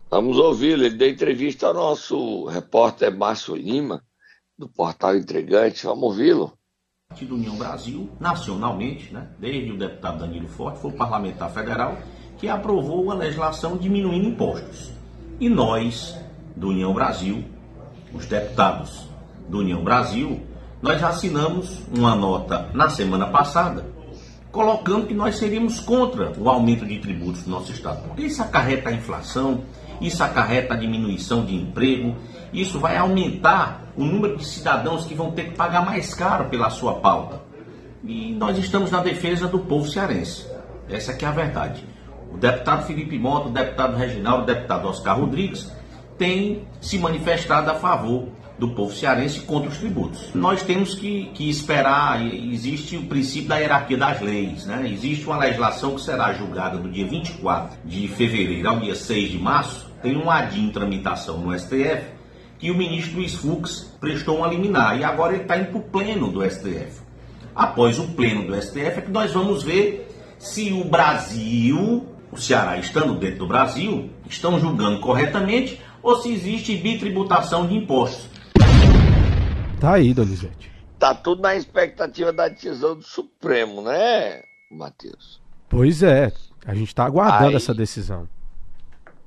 Vamos 0.10 0.38
ouvi-lo. 0.38 0.84
Ele 0.84 0.96
deu 0.96 1.10
entrevista 1.10 1.68
ao 1.68 1.74
nosso 1.74 2.46
repórter 2.46 3.16
Márcio 3.16 3.56
Lima, 3.56 4.02
do 4.58 4.70
portal 4.70 5.18
Entregante. 5.18 5.86
Vamos 5.86 6.04
ouvi-lo. 6.04 6.54
Partido 7.10 7.36
União 7.36 7.56
Brasil, 7.56 8.10
nacionalmente, 8.20 9.14
né, 9.14 9.28
desde 9.38 9.72
o 9.72 9.78
deputado 9.78 10.20
Danilo 10.20 10.48
Forte, 10.48 10.80
foi 10.80 10.92
o 10.92 10.96
parlamentar 10.96 11.52
federal 11.52 11.98
que 12.38 12.48
aprovou 12.48 13.04
uma 13.04 13.14
legislação 13.14 13.78
diminuindo 13.78 14.30
impostos. 14.30 14.92
E 15.40 15.50
nós, 15.50 16.16
do 16.56 16.70
União 16.70 16.94
Brasil, 16.94 17.44
os 18.14 18.26
deputados 18.26 19.08
do 19.48 19.60
União 19.60 19.84
Brasil, 19.84 20.42
nós 20.82 21.00
já 21.00 21.10
assinamos 21.10 21.82
uma 21.96 22.16
nota 22.16 22.70
na 22.74 22.90
semana 22.90 23.28
passada, 23.28 23.86
colocando 24.52 25.08
que 25.08 25.14
nós 25.14 25.38
seríamos 25.38 25.80
contra 25.80 26.32
o 26.38 26.50
aumento 26.50 26.86
de 26.86 27.00
tributos 27.00 27.44
do 27.44 27.50
nosso 27.50 27.72
Estado, 27.72 28.04
porque 28.08 28.24
isso 28.24 28.42
acarreta 28.42 28.90
a 28.90 28.94
inflação, 28.94 29.64
isso 30.00 30.24
acarreta 30.24 30.74
a 30.74 30.78
diminuição 30.78 31.46
de 31.46 31.56
emprego, 31.56 32.16
isso 32.52 32.80
vai 32.80 32.98
aumentar 32.98 33.84
o 33.96 34.04
número 34.04 34.38
de 34.38 34.46
cidadãos 34.46 35.06
que 35.06 35.16
vão 35.16 35.32
ter 35.32 35.46
que 35.46 35.56
pagar 35.56 35.86
mais 35.86 36.14
caro 36.14 36.50
pela 36.50 36.70
sua 36.70 36.96
pauta. 36.96 37.42
E 38.04 38.34
nós 38.34 38.58
estamos 38.58 38.92
na 38.92 39.00
defesa 39.00 39.48
do 39.48 39.60
povo 39.60 39.88
cearense. 39.90 40.46
Essa 40.90 41.14
é 41.14 41.26
a 41.26 41.32
verdade. 41.32 41.86
O 42.32 42.38
deputado 42.38 42.86
Felipe 42.86 43.18
Mota, 43.18 43.48
o 43.48 43.52
deputado 43.52 43.96
Reginaldo, 43.96 44.44
o 44.44 44.46
deputado 44.46 44.88
Oscar 44.88 45.18
Rodrigues 45.18 45.72
têm 46.24 46.62
se 46.80 46.98
manifestado 46.98 47.70
a 47.70 47.76
favor 47.76 48.30
do 48.58 48.70
povo 48.70 48.96
cearense 48.96 49.42
contra 49.42 49.70
os 49.70 49.78
tributos. 49.78 50.34
Nós 50.34 50.64
temos 50.64 50.96
que, 50.96 51.26
que 51.34 51.50
esperar, 51.50 52.26
existe 52.26 52.96
o 52.96 53.08
princípio 53.08 53.50
da 53.50 53.58
hierarquia 53.58 53.98
das 53.98 54.22
leis, 54.22 54.66
né? 54.66 54.90
existe 54.90 55.26
uma 55.26 55.38
legislação 55.38 55.96
que 55.96 56.02
será 56.02 56.32
julgada 56.32 56.78
do 56.78 56.90
dia 56.90 57.06
24 57.06 57.78
de 57.84 58.08
fevereiro 58.08 58.70
ao 58.70 58.80
dia 58.80 58.96
6 58.96 59.32
de 59.32 59.38
março, 59.38 59.92
tem 60.02 60.16
um 60.16 60.32
adinho 60.32 60.70
em 60.70 60.72
tramitação 60.72 61.40
no 61.40 61.60
STF, 61.60 62.06
que 62.58 62.72
o 62.72 62.78
ministro 62.78 63.18
Luiz 63.18 63.34
Fux 63.34 63.94
prestou 64.00 64.38
uma 64.38 64.48
liminar 64.48 64.98
e 64.98 65.04
agora 65.04 65.34
ele 65.34 65.42
está 65.42 65.58
indo 65.58 65.72
para 65.72 65.80
o 65.80 65.84
pleno 65.84 66.32
do 66.32 66.50
STF. 66.50 67.02
Após 67.54 68.00
o 68.00 68.08
pleno 68.14 68.48
do 68.48 68.62
STF 68.62 68.78
é 68.80 69.02
que 69.02 69.12
nós 69.12 69.34
vamos 69.34 69.62
ver 69.62 70.10
se 70.40 70.72
o 70.72 70.86
Brasil, 70.86 72.08
o 72.32 72.38
Ceará 72.38 72.78
estando 72.78 73.14
dentro 73.16 73.40
do 73.40 73.48
Brasil, 73.48 74.10
estão 74.26 74.58
julgando 74.58 75.02
corretamente 75.02 75.82
ou 76.04 76.22
se 76.22 76.32
existe 76.32 76.76
bitributação 76.76 77.66
de 77.66 77.76
impostos. 77.76 78.30
Tá 79.80 79.94
aí, 79.94 80.14
Donizete. 80.14 80.72
Tá 81.00 81.16
tudo 81.16 81.42
na 81.42 81.56
expectativa 81.56 82.32
da 82.32 82.48
decisão 82.48 82.96
do 82.96 83.04
Supremo, 83.04 83.82
né, 83.82 84.42
Matheus? 84.70 85.42
Pois 85.70 86.04
é, 86.04 86.32
a 86.66 86.76
gente 86.76 86.90
está 86.90 87.06
aguardando 87.06 87.50
aí, 87.50 87.56
essa 87.56 87.74
decisão. 87.74 88.30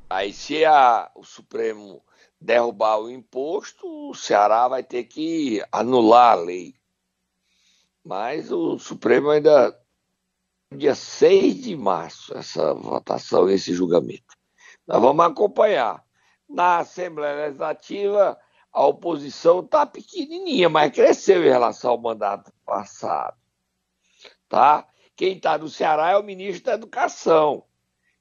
Aí 0.09 0.33
se 0.33 0.65
a, 0.65 1.11
o 1.15 1.25
Supremo 1.25 2.01
derrubar 2.41 3.01
o 3.01 3.11
imposto, 3.11 3.87
o 4.11 4.15
Ceará 4.15 4.69
vai 4.69 4.83
ter 4.83 5.05
que 5.05 5.63
anular 5.73 6.33
a 6.33 6.41
lei. 6.41 6.75
Mas 8.05 8.53
o 8.53 8.79
Supremo 8.79 9.31
ainda 9.31 9.77
dia 10.75 10.95
6 10.95 11.63
de 11.63 11.77
março 11.77 12.37
essa 12.37 12.73
votação, 12.75 13.51
esse 13.51 13.75
julgamento. 13.75 14.37
Nós 14.87 15.01
vamos 15.01 15.25
acompanhar. 15.25 16.06
Na 16.49 16.79
Assembleia 16.79 17.47
Legislativa, 17.47 18.39
a 18.73 18.87
oposição 18.87 19.61
está 19.61 19.87
pequenininha, 19.87 20.69
mas 20.69 20.93
cresceu 20.93 21.43
em 21.45 21.49
relação 21.49 21.93
ao 21.93 21.99
mandato 21.99 22.53
passado. 22.65 23.37
Tá? 24.49 24.87
Quem 25.17 25.37
está 25.37 25.57
no 25.57 25.69
Ceará 25.69 26.11
é 26.11 26.17
o 26.17 26.23
ministro 26.23 26.67
da 26.67 26.75
Educação, 26.75 27.65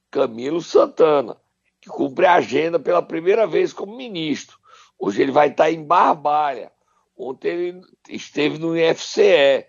Camilo 0.10 0.62
Santana, 0.62 1.38
que 1.82 1.90
cumpre 1.90 2.26
a 2.26 2.36
agenda 2.36 2.80
pela 2.80 3.02
primeira 3.02 3.46
vez 3.46 3.74
como 3.74 3.98
ministro. 3.98 4.58
Hoje 4.98 5.22
ele 5.22 5.32
vai 5.32 5.50
estar 5.50 5.66
tá 5.66 5.72
em 5.72 5.84
Barbalha. 5.84 6.72
Ontem 7.18 7.50
ele 7.50 7.82
esteve 8.10 8.58
no 8.58 8.78
IFCE. 8.78 9.68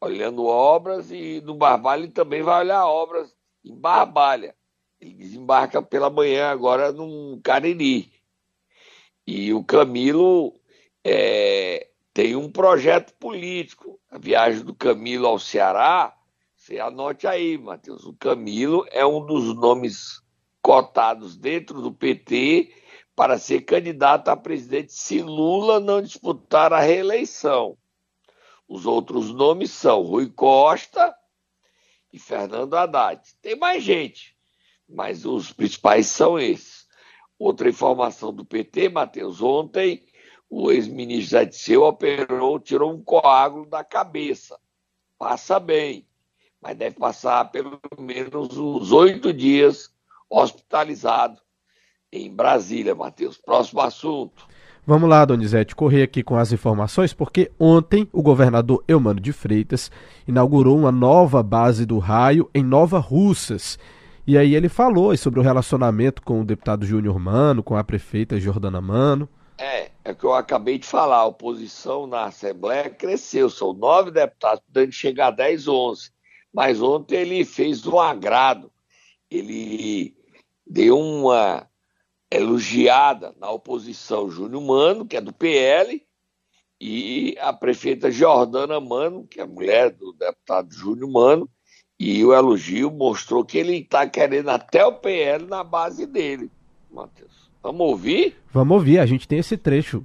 olhando 0.00 0.44
obras 0.44 1.10
e 1.10 1.40
no 1.40 1.54
Barbalha 1.54 2.02
ele 2.02 2.12
também 2.12 2.42
vai 2.42 2.60
olhar 2.60 2.84
obras 2.84 3.34
em 3.64 3.74
Barbalha. 3.74 4.54
Ele 5.04 5.12
desembarca 5.12 5.82
pela 5.82 6.08
manhã 6.08 6.48
agora 6.48 6.90
num 6.90 7.38
Cariri. 7.42 8.10
E 9.26 9.52
o 9.52 9.62
Camilo 9.62 10.58
é, 11.04 11.90
tem 12.14 12.34
um 12.34 12.50
projeto 12.50 13.12
político. 13.18 14.00
A 14.10 14.16
viagem 14.16 14.64
do 14.64 14.74
Camilo 14.74 15.26
ao 15.26 15.38
Ceará, 15.38 16.16
você 16.56 16.80
anote 16.80 17.26
aí, 17.26 17.58
Matheus. 17.58 18.06
O 18.06 18.14
Camilo 18.14 18.86
é 18.90 19.04
um 19.04 19.24
dos 19.26 19.54
nomes 19.54 20.22
cotados 20.62 21.36
dentro 21.36 21.82
do 21.82 21.92
PT 21.92 22.74
para 23.14 23.36
ser 23.38 23.60
candidato 23.60 24.28
a 24.28 24.36
presidente 24.36 24.94
se 24.94 25.20
Lula 25.20 25.80
não 25.80 26.00
disputar 26.00 26.72
a 26.72 26.80
reeleição. 26.80 27.76
Os 28.66 28.86
outros 28.86 29.30
nomes 29.30 29.70
são 29.70 30.00
Rui 30.00 30.30
Costa 30.30 31.14
e 32.10 32.18
Fernando 32.18 32.74
Haddad. 32.74 33.20
Tem 33.42 33.54
mais 33.54 33.82
gente, 33.82 34.33
mas 34.88 35.24
os 35.24 35.52
principais 35.52 36.06
são 36.06 36.38
esses. 36.38 36.86
Outra 37.38 37.68
informação 37.68 38.32
do 38.32 38.44
PT, 38.44 38.88
Matheus, 38.88 39.42
ontem 39.42 40.04
o 40.48 40.70
ex-ministro 40.70 41.30
Zé 41.30 41.44
Disseu 41.44 41.82
operou, 41.82 42.60
tirou 42.60 42.92
um 42.92 43.02
coágulo 43.02 43.66
da 43.66 43.82
cabeça. 43.82 44.58
Passa 45.18 45.58
bem, 45.58 46.06
mas 46.60 46.76
deve 46.76 46.96
passar 46.96 47.50
pelo 47.50 47.80
menos 47.98 48.56
uns 48.56 48.92
oito 48.92 49.32
dias 49.32 49.92
hospitalizado 50.30 51.40
em 52.12 52.32
Brasília, 52.32 52.94
Matheus. 52.94 53.36
Próximo 53.36 53.80
assunto. 53.80 54.46
Vamos 54.86 55.08
lá, 55.08 55.24
Donizete, 55.24 55.74
correr 55.74 56.02
aqui 56.02 56.22
com 56.22 56.36
as 56.36 56.52
informações, 56.52 57.14
porque 57.14 57.50
ontem 57.58 58.06
o 58.12 58.22
governador 58.22 58.84
Eumano 58.86 59.18
de 59.18 59.32
Freitas 59.32 59.90
inaugurou 60.28 60.78
uma 60.78 60.92
nova 60.92 61.42
base 61.42 61.86
do 61.86 61.98
raio 61.98 62.50
em 62.54 62.62
Nova 62.62 62.98
Russas. 62.98 63.78
E 64.26 64.38
aí 64.38 64.54
ele 64.54 64.70
falou 64.70 65.14
sobre 65.18 65.38
o 65.38 65.42
relacionamento 65.42 66.22
com 66.22 66.40
o 66.40 66.44
deputado 66.44 66.86
Júnior 66.86 67.18
Mano, 67.18 67.62
com 67.62 67.76
a 67.76 67.84
prefeita 67.84 68.40
Jordana 68.40 68.80
Mano. 68.80 69.28
É, 69.58 69.90
é 70.02 70.12
o 70.12 70.16
que 70.16 70.24
eu 70.24 70.32
acabei 70.32 70.78
de 70.78 70.86
falar. 70.86 71.18
A 71.18 71.26
oposição 71.26 72.06
na 72.06 72.24
Assembleia 72.24 72.88
cresceu. 72.88 73.50
São 73.50 73.74
nove 73.74 74.10
deputados, 74.10 74.62
podendo 74.66 74.92
chegar 74.92 75.26
a 75.26 75.30
10, 75.30 75.68
11. 75.68 76.10
Mas 76.52 76.80
ontem 76.80 77.16
ele 77.16 77.44
fez 77.44 77.86
um 77.86 78.00
agrado. 78.00 78.72
Ele 79.30 80.16
deu 80.66 80.98
uma 80.98 81.68
elogiada 82.30 83.34
na 83.38 83.50
oposição 83.50 84.30
Júnior 84.30 84.62
Mano, 84.62 85.06
que 85.06 85.16
é 85.16 85.20
do 85.20 85.32
PL, 85.32 86.02
e 86.80 87.36
a 87.40 87.52
prefeita 87.52 88.10
Jordana 88.10 88.80
Mano, 88.80 89.26
que 89.26 89.40
é 89.40 89.46
mulher 89.46 89.90
do 89.90 90.12
deputado 90.12 90.72
Júnior 90.72 91.10
Mano, 91.10 91.50
e 91.98 92.24
o 92.24 92.34
elogio 92.34 92.90
mostrou 92.90 93.44
que 93.44 93.58
ele 93.58 93.76
está 93.76 94.06
querendo 94.06 94.48
até 94.50 94.84
o 94.84 94.92
PL 94.92 95.46
na 95.46 95.62
base 95.62 96.06
dele, 96.06 96.50
Matheus. 96.92 97.50
Vamos 97.62 97.80
ouvir? 97.80 98.36
Vamos 98.52 98.76
ouvir, 98.76 98.98
a 98.98 99.06
gente 99.06 99.26
tem 99.26 99.38
esse 99.38 99.56
trecho 99.56 100.04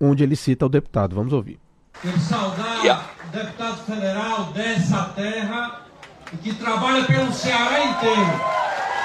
onde 0.00 0.22
ele 0.22 0.36
cita 0.36 0.66
o 0.66 0.68
deputado, 0.68 1.14
vamos 1.14 1.32
ouvir. 1.32 1.58
Quero 2.02 2.18
saudar 2.18 2.82
yeah. 2.82 3.10
o 3.26 3.32
deputado 3.32 3.84
federal 3.84 4.52
dessa 4.52 5.04
terra 5.16 5.86
e 6.32 6.36
que 6.36 6.54
trabalha 6.54 7.04
pelo 7.06 7.32
Ceará 7.32 7.84
inteiro, 7.84 8.40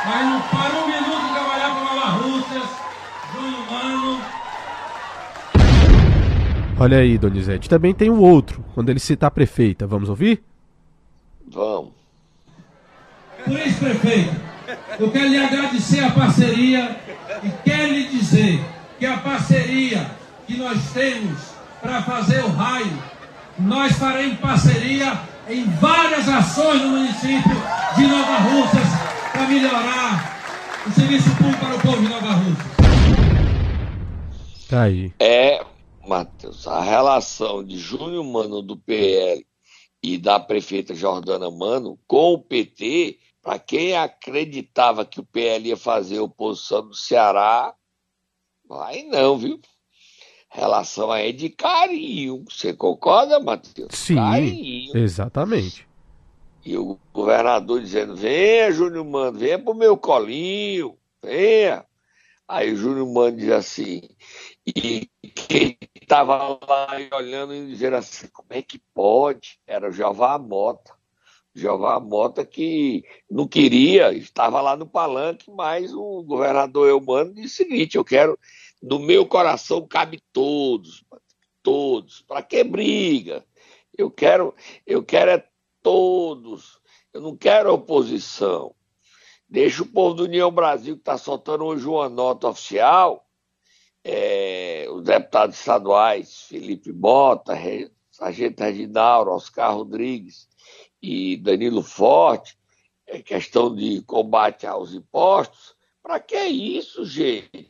mas 0.05 0.25
não 0.25 0.41
para 0.41 0.83
um 0.83 0.87
minuto 0.87 1.27
de 1.27 1.33
trabalhar 1.33 1.75
com 1.75 1.95
Nova 1.95 2.09
Russas, 2.17 2.69
Júnior 3.33 3.71
Mano. 3.71 4.21
Olha 6.79 6.97
aí, 6.97 7.17
Donizete. 7.17 7.69
Também 7.69 7.93
tem 7.93 8.09
o 8.09 8.19
outro, 8.19 8.65
quando 8.73 8.89
ele 8.89 8.99
cita 8.99 9.27
a 9.27 9.31
prefeita. 9.31 9.87
Vamos 9.87 10.09
ouvir? 10.09 10.43
Vamos. 11.47 12.02
Por 13.45 13.59
isso, 13.59 13.79
prefeito, 13.79 14.35
eu 14.99 15.11
quero 15.11 15.27
lhe 15.27 15.37
agradecer 15.37 15.99
a 16.03 16.11
parceria 16.11 16.97
e 17.43 17.49
quero 17.63 17.93
lhe 17.93 18.07
dizer 18.07 18.63
que 18.97 19.05
a 19.05 19.17
parceria 19.17 20.09
que 20.47 20.55
nós 20.55 20.79
temos 20.93 21.39
para 21.81 22.01
fazer 22.01 22.43
o 22.43 22.49
raio, 22.49 23.03
nós 23.59 23.93
faremos 23.93 24.39
parceria 24.39 25.19
em 25.49 25.65
várias 25.65 26.29
ações 26.29 26.81
no 26.81 26.89
município 26.89 27.51
de 27.97 28.07
Nova 28.07 28.37
Russas 28.37 28.87
para 29.31 29.47
melhorar 29.47 30.83
o 30.87 30.91
serviço 30.91 31.29
público 31.35 31.59
para 31.59 31.75
o 31.75 31.81
povo 31.81 32.01
de 32.01 32.07
Nova 32.07 32.31
Russas. 32.31 32.73
Tá 34.69 34.83
aí. 34.83 35.13
É, 35.19 35.63
Matheus, 36.07 36.65
a 36.67 36.81
relação 36.81 37.63
de 37.63 37.77
Júnior 37.77 38.23
Mano 38.23 38.61
do 38.61 38.77
PL 38.77 39.45
e 40.01 40.17
da 40.17 40.39
prefeita 40.39 40.95
Jordana 40.95 41.51
Mano 41.51 41.99
com 42.07 42.33
o 42.33 42.39
PT, 42.39 43.17
para 43.43 43.59
quem 43.59 43.95
acreditava 43.95 45.05
que 45.05 45.19
o 45.19 45.25
PL 45.25 45.67
ia 45.67 45.77
fazer 45.77 46.19
oposição 46.19 46.83
no 46.83 46.93
Ceará, 46.93 47.75
vai 48.65 49.03
não, 49.03 49.37
viu? 49.37 49.59
Relação 50.49 51.11
aí 51.11 51.33
de 51.33 51.49
carinho. 51.49 52.45
Você 52.49 52.73
concorda, 52.73 53.39
Matheus? 53.41 53.89
Sim, 53.91 54.15
carinho. 54.15 54.97
exatamente. 54.97 55.85
E 56.65 56.77
o 56.77 56.97
governador 57.11 57.81
dizendo: 57.81 58.15
venha, 58.15 58.71
Júnior 58.71 59.03
Mano, 59.03 59.37
venha 59.37 59.59
pro 59.59 59.73
meu 59.73 59.97
colinho, 59.97 60.97
venha. 61.21 61.85
Aí 62.47 62.71
o 62.71 62.77
Júnior 62.77 63.11
Mano 63.11 63.35
diz 63.35 63.49
assim, 63.49 64.01
e 64.65 65.09
quem 65.35 65.77
estava 65.99 66.37
lá 66.65 66.87
olhando 67.13 67.53
e 67.53 67.67
dizendo 67.67 67.97
assim, 67.97 68.27
como 68.27 68.47
é 68.51 68.61
que 68.61 68.79
pode? 68.93 69.59
Era 69.67 69.89
o 69.89 69.91
Jeová 69.91 70.37
Mota. 70.37 70.93
Jeová 71.55 71.99
Mota 71.99 72.43
que 72.43 73.05
não 73.29 73.47
queria, 73.47 74.11
estava 74.13 74.59
lá 74.59 74.75
no 74.75 74.87
palanque, 74.87 75.51
mas 75.51 75.93
o 75.93 76.23
governador 76.23 76.89
Eumano 76.89 77.33
disse 77.33 77.63
o 77.63 77.67
seguinte, 77.67 77.97
eu 77.97 78.03
quero, 78.03 78.37
no 78.81 78.97
meu 78.97 79.25
coração 79.25 79.87
cabe 79.87 80.19
todos, 80.31 81.05
todos. 81.61 82.21
Para 82.21 82.41
que 82.41 82.63
briga? 82.63 83.45
Eu 83.95 84.09
quero, 84.09 84.55
eu 84.85 85.03
quero 85.03 85.31
é 85.31 85.47
todos. 85.81 86.79
Eu 87.13 87.21
não 87.21 87.37
quero 87.37 87.71
oposição. 87.71 88.73
Deixa 89.47 89.83
o 89.83 89.87
povo 89.87 90.15
do 90.15 90.23
União 90.23 90.51
Brasil, 90.51 90.95
que 90.95 91.01
está 91.01 91.17
soltando 91.17 91.63
hoje 91.65 91.85
uma 91.85 92.09
nota 92.09 92.47
oficial, 92.47 93.27
é, 94.03 94.87
os 94.89 95.03
deputados 95.03 95.59
estaduais, 95.59 96.41
Felipe 96.47 96.91
Bota, 96.91 97.53
Sargento 98.09 98.63
Reginaldo, 98.63 99.29
Oscar 99.29 99.75
Rodrigues 99.75 100.47
e 101.03 101.35
Danilo 101.35 101.83
Forte, 101.83 102.57
é 103.05 103.21
questão 103.21 103.75
de 103.75 104.01
combate 104.03 104.65
aos 104.65 104.93
impostos. 104.93 105.75
Para 106.01 106.17
que 106.17 106.41
isso, 106.45 107.05
gente? 107.05 107.69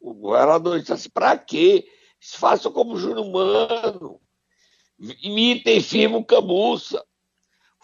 O 0.00 0.12
governador 0.12 0.80
disse 0.80 0.92
assim: 0.92 1.08
para 1.08 1.38
quê? 1.38 1.86
Façam 2.20 2.72
como 2.72 2.96
Júnior 2.96 3.30
Mano. 3.30 4.20
Imitem 5.22 5.80
firme 5.80 6.24
Camussa. 6.24 7.04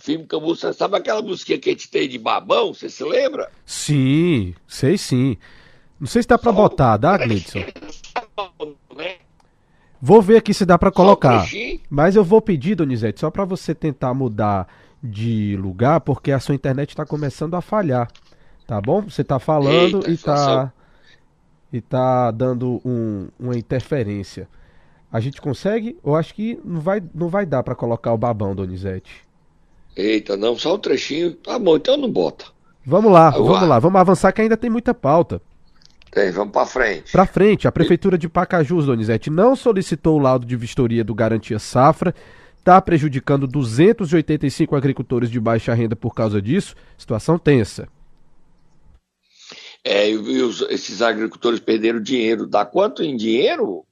Filme 0.00 0.26
Camussa, 0.26 0.72
sabe 0.72 0.96
aquela 0.96 1.22
música 1.22 1.58
que 1.58 1.70
a 1.70 1.72
gente 1.72 1.90
tem 1.90 2.08
de 2.08 2.18
babão? 2.18 2.74
Você 2.74 2.88
se 2.88 3.02
lembra? 3.04 3.50
Sim, 3.64 4.54
sei 4.66 4.98
sim. 4.98 5.36
Não 5.98 6.06
sei 6.06 6.22
se 6.22 6.28
dá 6.28 6.38
pra 6.38 6.52
Só 6.52 6.56
botar, 6.56 6.96
dá, 6.96 7.16
Gleidson? 7.18 7.58
Vou 10.00 10.22
ver 10.22 10.36
aqui 10.36 10.54
se 10.54 10.64
dá 10.64 10.78
para 10.78 10.92
colocar. 10.92 11.44
Mas 11.90 12.14
eu 12.14 12.22
vou 12.22 12.40
pedir, 12.40 12.76
Donizete, 12.76 13.18
só 13.18 13.30
para 13.30 13.44
você 13.44 13.74
tentar 13.74 14.14
mudar 14.14 14.68
de 15.02 15.56
lugar, 15.56 16.00
porque 16.00 16.32
a 16.32 16.40
sua 16.40 16.54
internet 16.54 16.90
está 16.90 17.06
começando 17.06 17.54
a 17.54 17.60
falhar. 17.60 18.08
Tá 18.66 18.80
bom? 18.80 19.02
Você 19.02 19.24
tá 19.24 19.38
falando 19.38 19.96
Eita, 19.96 20.10
e 20.10 20.16
tá 20.16 20.72
e 21.72 21.80
tá 21.80 22.30
dando 22.30 22.80
um, 22.84 23.28
uma 23.38 23.56
interferência. 23.56 24.48
A 25.10 25.20
gente 25.20 25.40
consegue? 25.40 25.98
Eu 26.04 26.14
acho 26.14 26.34
que 26.34 26.58
não 26.64 26.80
vai, 26.80 27.02
não 27.14 27.28
vai 27.28 27.46
dar 27.46 27.62
para 27.62 27.74
colocar 27.74 28.12
o 28.12 28.18
babão, 28.18 28.54
Donizete. 28.54 29.26
Eita, 29.96 30.36
não, 30.36 30.56
só 30.56 30.74
um 30.74 30.78
trechinho. 30.78 31.32
Tá 31.34 31.58
bom, 31.58 31.76
então 31.76 31.96
não 31.96 32.10
bota. 32.10 32.46
Vamos 32.84 33.12
lá, 33.12 33.30
vamos 33.30 33.68
lá, 33.68 33.78
vamos 33.78 34.00
avançar 34.00 34.32
que 34.32 34.40
ainda 34.40 34.56
tem 34.56 34.70
muita 34.70 34.94
pauta. 34.94 35.42
Tem, 36.10 36.30
vamos 36.30 36.52
para 36.52 36.66
frente. 36.66 37.12
Para 37.12 37.26
frente, 37.26 37.68
a 37.68 37.72
Prefeitura 37.72 38.16
de 38.16 38.28
Pacajus, 38.28 38.86
Donizete, 38.86 39.28
não 39.28 39.54
solicitou 39.54 40.16
o 40.16 40.22
laudo 40.22 40.46
de 40.46 40.56
vistoria 40.56 41.04
do 41.04 41.14
Garantia 41.14 41.58
Safra, 41.58 42.14
está 42.58 42.80
prejudicando 42.80 43.46
285 43.46 44.76
agricultores 44.76 45.30
de 45.30 45.40
baixa 45.40 45.72
renda 45.74 45.96
por 45.96 46.14
causa 46.14 46.40
disso. 46.42 46.74
Situação 46.96 47.38
tensa. 47.38 47.88
É, 49.84 50.10
e 50.10 50.42
os, 50.42 50.60
esses 50.62 51.00
agricultores 51.00 51.60
perderam 51.60 52.00
dinheiro. 52.00 52.46
Dá 52.46 52.64
quanto 52.64 53.02
em 53.02 53.16
dinheiro, 53.16 53.84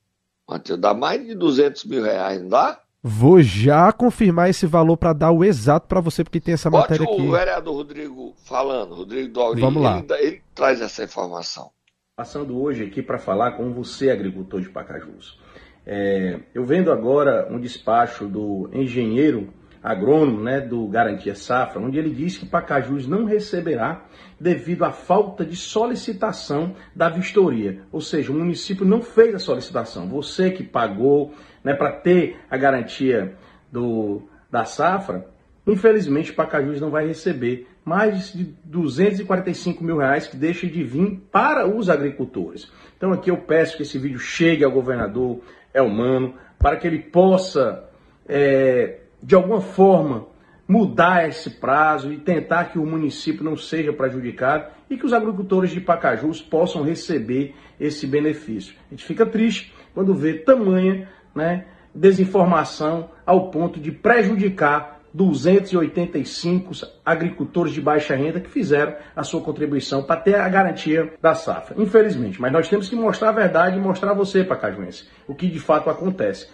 Matheus? 0.48 0.79
Dá 0.79 0.92
mais 0.92 1.24
de 1.24 1.35
200 1.35 1.85
mil 1.85 2.02
reais, 2.02 2.42
não 2.42 2.48
dá? 2.48 2.81
Vou 3.02 3.40
já 3.40 3.92
confirmar 3.92 4.50
esse 4.50 4.66
valor 4.66 4.96
para 4.96 5.12
dar 5.12 5.31
o 5.31 5.44
exato 5.44 5.87
para 5.87 6.00
você, 6.00 6.24
porque 6.24 6.40
tem 6.40 6.55
essa 6.55 6.68
Bote 6.68 6.90
matéria 6.90 7.05
aqui. 7.05 7.22
o 7.22 7.31
vereador 7.31 7.74
Rodrigo 7.76 8.35
falando, 8.44 8.96
Rodrigo 8.96 9.33
Douri, 9.33 9.61
Vamos 9.61 9.81
lá. 9.81 9.98
Ele, 9.98 10.26
ele 10.26 10.42
traz 10.55 10.81
essa 10.81 11.05
informação. 11.05 11.70
Passando 12.16 12.61
hoje 12.61 12.83
aqui 12.83 13.02
para 13.02 13.18
falar 13.18 13.52
com 13.52 13.72
você, 13.72 14.11
agricultor 14.11 14.61
de 14.61 14.68
Pacajus. 14.70 15.38
É, 15.87 16.40
eu 16.53 16.64
vendo 16.64 16.90
agora 16.90 17.46
um 17.49 17.61
despacho 17.61 18.27
do 18.27 18.68
engenheiro 18.72 19.55
agrônomo 19.81 20.42
né, 20.42 20.61
do 20.61 20.88
Garantia 20.88 21.37
Safra, 21.37 21.81
onde 21.81 21.96
ele 21.96 22.11
diz 22.11 22.37
que 22.37 22.44
Pacajus 22.44 23.07
não 23.07 23.25
receberá 23.25 24.05
devido 24.40 24.85
à 24.85 24.90
falta 24.90 25.44
de 25.44 25.55
solicitação 25.55 26.75
da 26.92 27.09
vistoria. 27.09 27.83
Ou 27.92 28.01
seja, 28.01 28.33
o 28.33 28.35
município 28.35 28.85
não 28.85 29.01
fez 29.01 29.33
a 29.37 29.38
solicitação. 29.38 30.09
Você 30.09 30.51
que 30.51 30.64
pagou 30.64 31.33
né, 31.62 31.72
para 31.72 31.92
ter 31.92 32.37
a 32.51 32.57
garantia 32.57 33.37
do, 33.70 34.22
da 34.51 34.64
safra, 34.64 35.25
infelizmente 35.64 36.33
Pacajus 36.33 36.81
não 36.81 36.90
vai 36.90 37.07
receber 37.07 37.68
mais 37.85 38.33
de 38.33 38.57
245 38.64 39.85
mil 39.85 39.99
reais 39.99 40.27
que 40.27 40.37
deixa 40.37 40.66
de 40.66 40.83
vir 40.83 41.22
para 41.31 41.64
os 41.64 41.88
agricultores. 41.88 42.68
Então 42.96 43.12
aqui 43.12 43.31
eu 43.31 43.37
peço 43.37 43.77
que 43.77 43.85
esse 43.85 43.96
vídeo 43.96 44.18
chegue 44.18 44.64
ao 44.64 44.72
governador 44.72 45.40
Elmano 45.77 46.35
para 46.59 46.77
que 46.77 46.87
ele 46.87 46.99
possa, 46.99 47.89
é, 48.29 49.01
de 49.23 49.35
alguma 49.35 49.61
forma, 49.61 50.27
mudar 50.67 51.29
esse 51.29 51.51
prazo 51.61 52.12
e 52.12 52.19
tentar 52.19 52.67
que 52.67 52.79
o 52.79 52.87
município 52.87 53.45
não 53.45 53.57
seja 53.57 53.93
prejudicado 53.93 54.67
e 54.91 54.97
que 54.97 55.07
os 55.07 55.12
agricultores 55.12 55.71
de 55.71 55.81
Pacajus 55.81 56.43
possam 56.43 56.83
receber 56.83 57.55
esse 57.79 58.07
benefício. 58.07 58.75
A 58.87 58.91
gente 58.91 59.05
fica 59.05 59.25
triste 59.25 59.73
quando 59.95 60.15
vê 60.15 60.35
tamanha 60.35 61.09
né, 61.35 61.67
desinformação 61.95 63.11
ao 63.25 63.51
ponto 63.51 63.79
de 63.79 63.93
prejudicar 63.93 64.95
285 65.12 66.73
agricultores 67.05 67.73
de 67.73 67.81
baixa 67.81 68.14
renda 68.14 68.40
que 68.40 68.51
fizeram 68.51 68.95
a 69.14 69.23
sua 69.23 69.40
contribuição 69.40 70.03
para 70.03 70.21
ter 70.21 70.35
a 70.37 70.49
garantia 70.49 71.14
da 71.21 71.35
safra. 71.35 71.81
Infelizmente, 71.81 72.40
mas 72.40 72.53
nós 72.53 72.69
temos 72.69 72.88
que 72.88 72.97
mostrar 72.97 73.31
a 73.31 73.33
verdade 73.33 73.77
e 73.77 73.81
mostrar 73.81 74.11
a 74.11 74.14
você, 74.14 74.45
Pacajuense, 74.45 75.09
o 75.27 75.35
que 75.35 75.49
de 75.49 75.59
fato 75.59 75.88
acontece. 75.88 76.49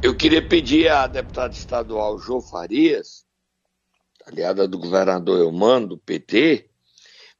Eu 0.00 0.16
queria 0.16 0.46
pedir 0.46 0.88
à 0.88 1.08
deputada 1.08 1.52
estadual 1.52 2.18
Jô 2.18 2.40
Farias, 2.40 3.26
aliada 4.24 4.68
do 4.68 4.78
governador 4.78 5.40
Eumano, 5.40 5.88
do 5.88 5.98
PT, 5.98 6.70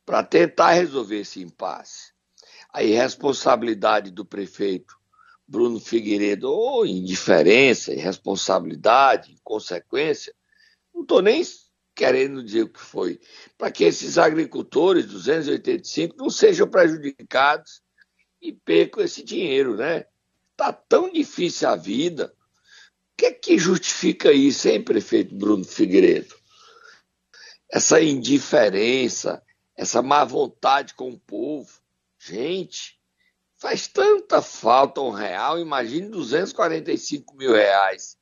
para 0.04 0.24
tentar 0.24 0.72
resolver 0.72 1.20
esse 1.20 1.40
impasse. 1.40 2.12
A 2.72 2.82
irresponsabilidade 2.82 4.10
do 4.10 4.24
prefeito 4.24 4.97
Bruno 5.48 5.80
Figueiredo, 5.80 6.50
ou 6.50 6.84
indiferença, 6.84 7.92
irresponsabilidade, 7.92 9.32
inconsequência, 9.32 10.34
não 10.94 11.02
estou 11.02 11.22
nem 11.22 11.42
querendo 11.94 12.44
dizer 12.44 12.64
o 12.64 12.68
que 12.68 12.80
foi, 12.80 13.18
para 13.56 13.72
que 13.72 13.82
esses 13.82 14.18
agricultores 14.18 15.06
285 15.06 16.16
não 16.16 16.28
sejam 16.28 16.68
prejudicados 16.68 17.82
e 18.40 18.52
percam 18.52 19.02
esse 19.02 19.24
dinheiro, 19.24 19.76
né? 19.76 20.04
Tá 20.56 20.72
tão 20.72 21.10
difícil 21.10 21.68
a 21.68 21.76
vida 21.76 22.32
que 23.16 23.26
é 23.26 23.32
que 23.32 23.58
justifica 23.58 24.32
isso, 24.32 24.68
hein, 24.68 24.80
prefeito 24.80 25.34
Bruno 25.34 25.64
Figueiredo? 25.64 26.36
Essa 27.68 28.00
indiferença, 28.00 29.42
essa 29.74 30.00
má 30.00 30.24
vontade 30.24 30.94
com 30.94 31.10
o 31.10 31.18
povo. 31.18 31.80
Gente, 32.18 32.97
faz 33.58 33.88
tanta 33.88 34.40
falta 34.40 35.00
um 35.00 35.10
real, 35.10 35.58
imagine 35.58 36.08
245 36.08 37.36
mil 37.36 37.52
reais. 37.52 38.16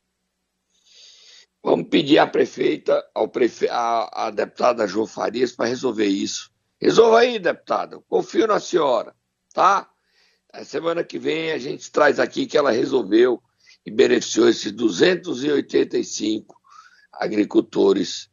Vamos 1.63 1.89
pedir 1.89 2.19
à 2.19 2.27
prefeita, 2.27 3.05
ao 3.15 3.29
prefe... 3.29 3.69
à, 3.69 4.27
à 4.27 4.31
deputada 4.31 4.87
João 4.87 5.07
Farias 5.07 5.53
para 5.53 5.67
resolver 5.67 6.07
isso. 6.07 6.51
Resolva 6.81 7.21
aí, 7.21 7.39
deputada. 7.39 8.01
Confio 8.09 8.47
na 8.47 8.61
senhora, 8.61 9.15
tá? 9.53 9.89
A 10.53 10.65
semana 10.65 11.03
que 11.03 11.19
vem 11.19 11.53
a 11.53 11.59
gente 11.59 11.91
traz 11.91 12.19
aqui 12.21 12.47
que 12.47 12.57
ela 12.57 12.71
resolveu 12.71 13.43
e 13.85 13.91
beneficiou 13.91 14.49
esses 14.49 14.73
285 14.73 16.57
agricultores 17.13 18.31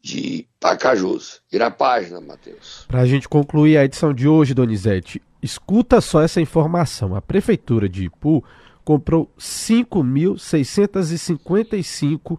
de 0.00 0.48
Pacajus. 0.58 1.42
Vira 1.50 1.66
a 1.66 1.70
página, 1.70 2.20
Matheus. 2.20 2.86
Para 2.88 3.00
a 3.00 3.06
gente 3.06 3.28
concluir 3.28 3.76
a 3.76 3.84
edição 3.84 4.14
de 4.14 4.26
hoje, 4.26 4.54
Donizete, 4.54 5.20
escuta 5.42 6.00
só 6.00 6.22
essa 6.22 6.40
informação. 6.40 7.14
A 7.14 7.22
Prefeitura 7.22 7.88
de 7.88 8.04
Ipu 8.04 8.44
comprou 8.84 9.30
5.655 9.38 12.38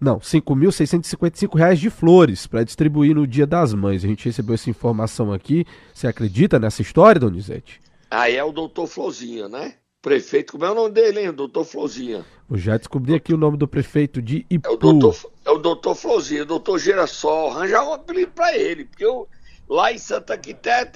não, 0.00 0.18
5.655 0.18 1.56
reais 1.56 1.78
de 1.78 1.88
flores 1.88 2.46
para 2.46 2.64
distribuir 2.64 3.14
no 3.14 3.26
Dia 3.26 3.46
das 3.46 3.72
Mães. 3.72 4.04
A 4.04 4.08
gente 4.08 4.26
recebeu 4.26 4.54
essa 4.54 4.68
informação 4.68 5.32
aqui. 5.32 5.64
Você 5.94 6.06
acredita 6.06 6.58
nessa 6.58 6.82
história, 6.82 7.18
Donizete? 7.18 7.80
Aí 8.10 8.36
é 8.36 8.44
o 8.44 8.52
doutor 8.52 8.86
Flozinha, 8.86 9.48
né? 9.48 9.76
prefeito, 10.04 10.52
como 10.52 10.66
é 10.66 10.70
o 10.70 10.74
nome 10.74 10.90
dele, 10.90 11.20
hein? 11.20 11.32
Doutor 11.32 11.64
Flozinha. 11.64 12.24
Eu 12.50 12.58
já 12.58 12.76
descobri 12.76 13.14
aqui 13.14 13.32
o 13.32 13.38
nome 13.38 13.56
do 13.56 13.66
prefeito 13.66 14.20
de 14.20 14.44
Ipu. 14.50 14.68
É 14.68 14.72
o 14.72 14.76
doutor, 14.76 15.16
é 15.46 15.50
o 15.50 15.58
doutor 15.58 15.94
Flozinha, 15.94 16.44
doutor 16.44 16.78
Girassol. 16.78 17.52
Arranjar 17.52 17.88
um 17.88 17.94
apelido 17.94 18.30
pra 18.32 18.54
ele, 18.54 18.84
porque 18.84 19.04
eu, 19.04 19.26
lá 19.68 19.92
em 19.92 19.98
Santa 19.98 20.36
Quitéria, 20.36 20.90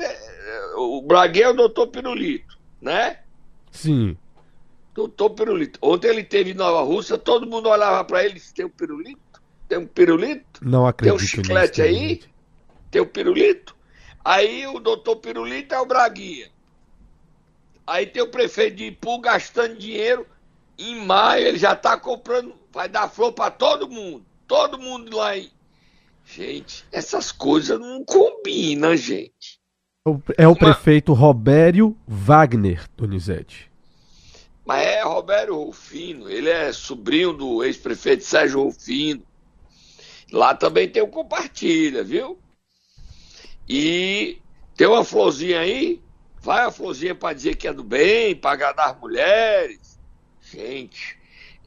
o 0.76 1.02
Braguinha 1.02 1.46
é 1.46 1.48
o 1.48 1.54
doutor 1.54 1.88
Pirulito, 1.88 2.58
né? 2.80 3.20
Sim. 3.70 4.16
Doutor 4.94 5.30
Pirulito. 5.30 5.78
Ontem 5.82 6.08
ele 6.08 6.24
teve 6.24 6.50
em 6.50 6.54
Nova 6.54 6.82
Rússia, 6.82 7.16
todo 7.16 7.46
mundo 7.46 7.68
olhava 7.68 8.04
pra 8.04 8.24
ele 8.24 8.32
e 8.32 8.34
disse, 8.34 8.54
tem 8.54 8.64
um 8.64 8.70
pirulito? 8.70 9.40
Tem 9.68 9.78
um 9.78 9.86
pirulito? 9.86 10.60
Não 10.62 10.86
acredito 10.86 11.16
Tem 11.16 11.24
um 11.24 11.28
chiclete 11.28 11.82
aí? 11.82 12.22
Tem 12.90 13.02
um 13.02 13.06
pirulito? 13.06 13.76
Aí 14.24 14.66
o 14.66 14.78
doutor 14.78 15.16
Pirulito 15.16 15.74
é 15.74 15.80
o 15.80 15.86
Braguinha. 15.86 16.50
Aí 17.86 18.06
tem 18.06 18.22
o 18.22 18.30
prefeito 18.30 18.76
de 18.76 18.86
Ipu 18.86 19.18
gastando 19.20 19.76
dinheiro. 19.76 20.26
Em 20.76 21.04
maio 21.04 21.46
ele 21.46 21.58
já 21.58 21.72
está 21.72 21.96
comprando, 21.96 22.54
vai 22.72 22.88
dar 22.88 23.08
flor 23.08 23.32
para 23.32 23.50
todo 23.50 23.88
mundo. 23.88 24.24
Todo 24.46 24.78
mundo 24.78 25.16
lá 25.16 25.28
aí. 25.28 25.50
Gente, 26.34 26.84
essas 26.92 27.32
coisas 27.32 27.78
não 27.80 28.04
combinam, 28.04 28.96
gente. 28.96 29.58
É 30.36 30.46
o 30.46 30.52
Uma... 30.52 30.56
prefeito 30.56 31.12
Robério 31.12 31.96
Wagner, 32.06 32.86
Donizete. 32.96 33.70
Mas 34.64 34.86
é 34.86 35.02
Robério 35.02 35.56
Rufino, 35.56 36.28
ele 36.28 36.50
é 36.50 36.72
sobrinho 36.72 37.32
do 37.32 37.64
ex-prefeito 37.64 38.24
Sérgio 38.24 38.62
Rufino. 38.64 39.22
Lá 40.30 40.54
também 40.54 40.88
tem 40.88 41.02
o 41.02 41.08
compartilha, 41.08 42.04
viu? 42.04 42.38
E 43.66 44.38
tem 44.76 44.86
uma 44.86 45.04
florzinha 45.04 45.60
aí 45.60 46.02
Vai 46.40 46.64
a 46.64 46.70
florzinha 46.70 47.14
para 47.14 47.34
dizer 47.34 47.56
que 47.56 47.66
é 47.66 47.72
do 47.72 47.82
bem, 47.82 48.34
para 48.34 48.52
agradar 48.52 48.90
as 48.90 49.00
mulheres. 49.00 49.98
Gente, 50.40 51.18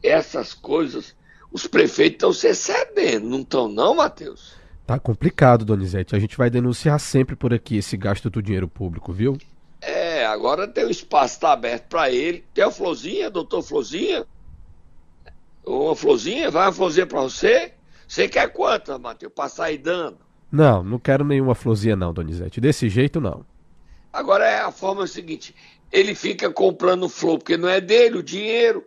essas 0.02 0.54
coisas, 0.54 1.16
os 1.52 1.68
prefeitos 1.68 2.16
estão 2.16 2.34
se 2.34 2.48
excedendo, 2.48 3.28
não 3.28 3.42
estão 3.42 3.68
não, 3.68 3.96
Matheus? 3.96 4.54
Tá 4.86 4.98
complicado, 4.98 5.66
Donizete. 5.66 6.16
A 6.16 6.20
gente 6.20 6.38
vai 6.38 6.50
denunciar 6.50 7.00
sempre 7.00 7.36
por 7.36 7.54
aqui 7.54 7.78
esse 7.78 7.96
gasto 7.96 8.30
do 8.30 8.42
dinheiro 8.42 8.68
público, 8.68 9.14
viu? 9.14 9.38
É, 9.80 10.26
agora 10.26 10.68
tem 10.68 10.86
o 10.86 10.90
espaço 10.90 11.40
tá 11.40 11.54
aberto 11.54 11.88
para 11.88 12.10
ele. 12.10 12.44
Tem 12.54 12.64
a 12.64 12.72
florzinha, 12.72 13.30
doutor 13.30 13.62
Florzinha? 13.64 14.26
Uma 15.66 15.96
florzinha? 15.96 16.52
Vai 16.52 16.66
uma 16.66 16.74
florzinha 16.74 17.08
para 17.08 17.22
você? 17.22 17.74
Você 18.08 18.28
quer 18.28 18.52
quantas, 18.52 19.00
Matheus? 19.00 19.32
Para 19.34 19.50
sair 19.50 19.78
dando? 19.78 20.20
Não, 20.52 20.84
não 20.84 21.00
quero 21.00 21.24
nenhuma 21.24 21.56
florzinha 21.56 21.96
não, 21.96 22.14
Donizete. 22.14 22.60
Desse 22.60 22.90
jeito 22.90 23.22
não. 23.22 23.46
Agora 24.12 24.46
é 24.46 24.60
a 24.60 24.72
forma 24.72 25.08
seguinte: 25.08 25.56
ele 25.92 26.14
fica 26.14 26.52
comprando 26.52 27.08
flor 27.08 27.38
porque 27.38 27.56
não 27.56 27.70
é 27.70 27.80
dele 27.80 28.18
o 28.18 28.24
dinheiro. 28.24 28.86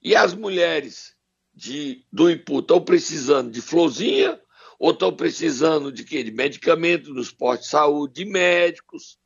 E 0.00 0.14
as 0.14 0.34
mulheres 0.34 1.15
de, 1.56 2.04
do 2.12 2.30
Ipu 2.30 2.58
estão 2.58 2.80
precisando 2.82 3.50
de 3.50 3.62
florzinha 3.62 4.38
ou 4.78 4.90
estão 4.90 5.10
precisando 5.10 5.90
de 5.90 6.04
quê? 6.04 6.22
De 6.22 6.30
medicamento 6.30 7.14
nos 7.14 7.32
postos 7.32 7.66
de 7.66 7.70
saúde, 7.70 8.24
de 8.24 8.30
médicos. 8.30 9.18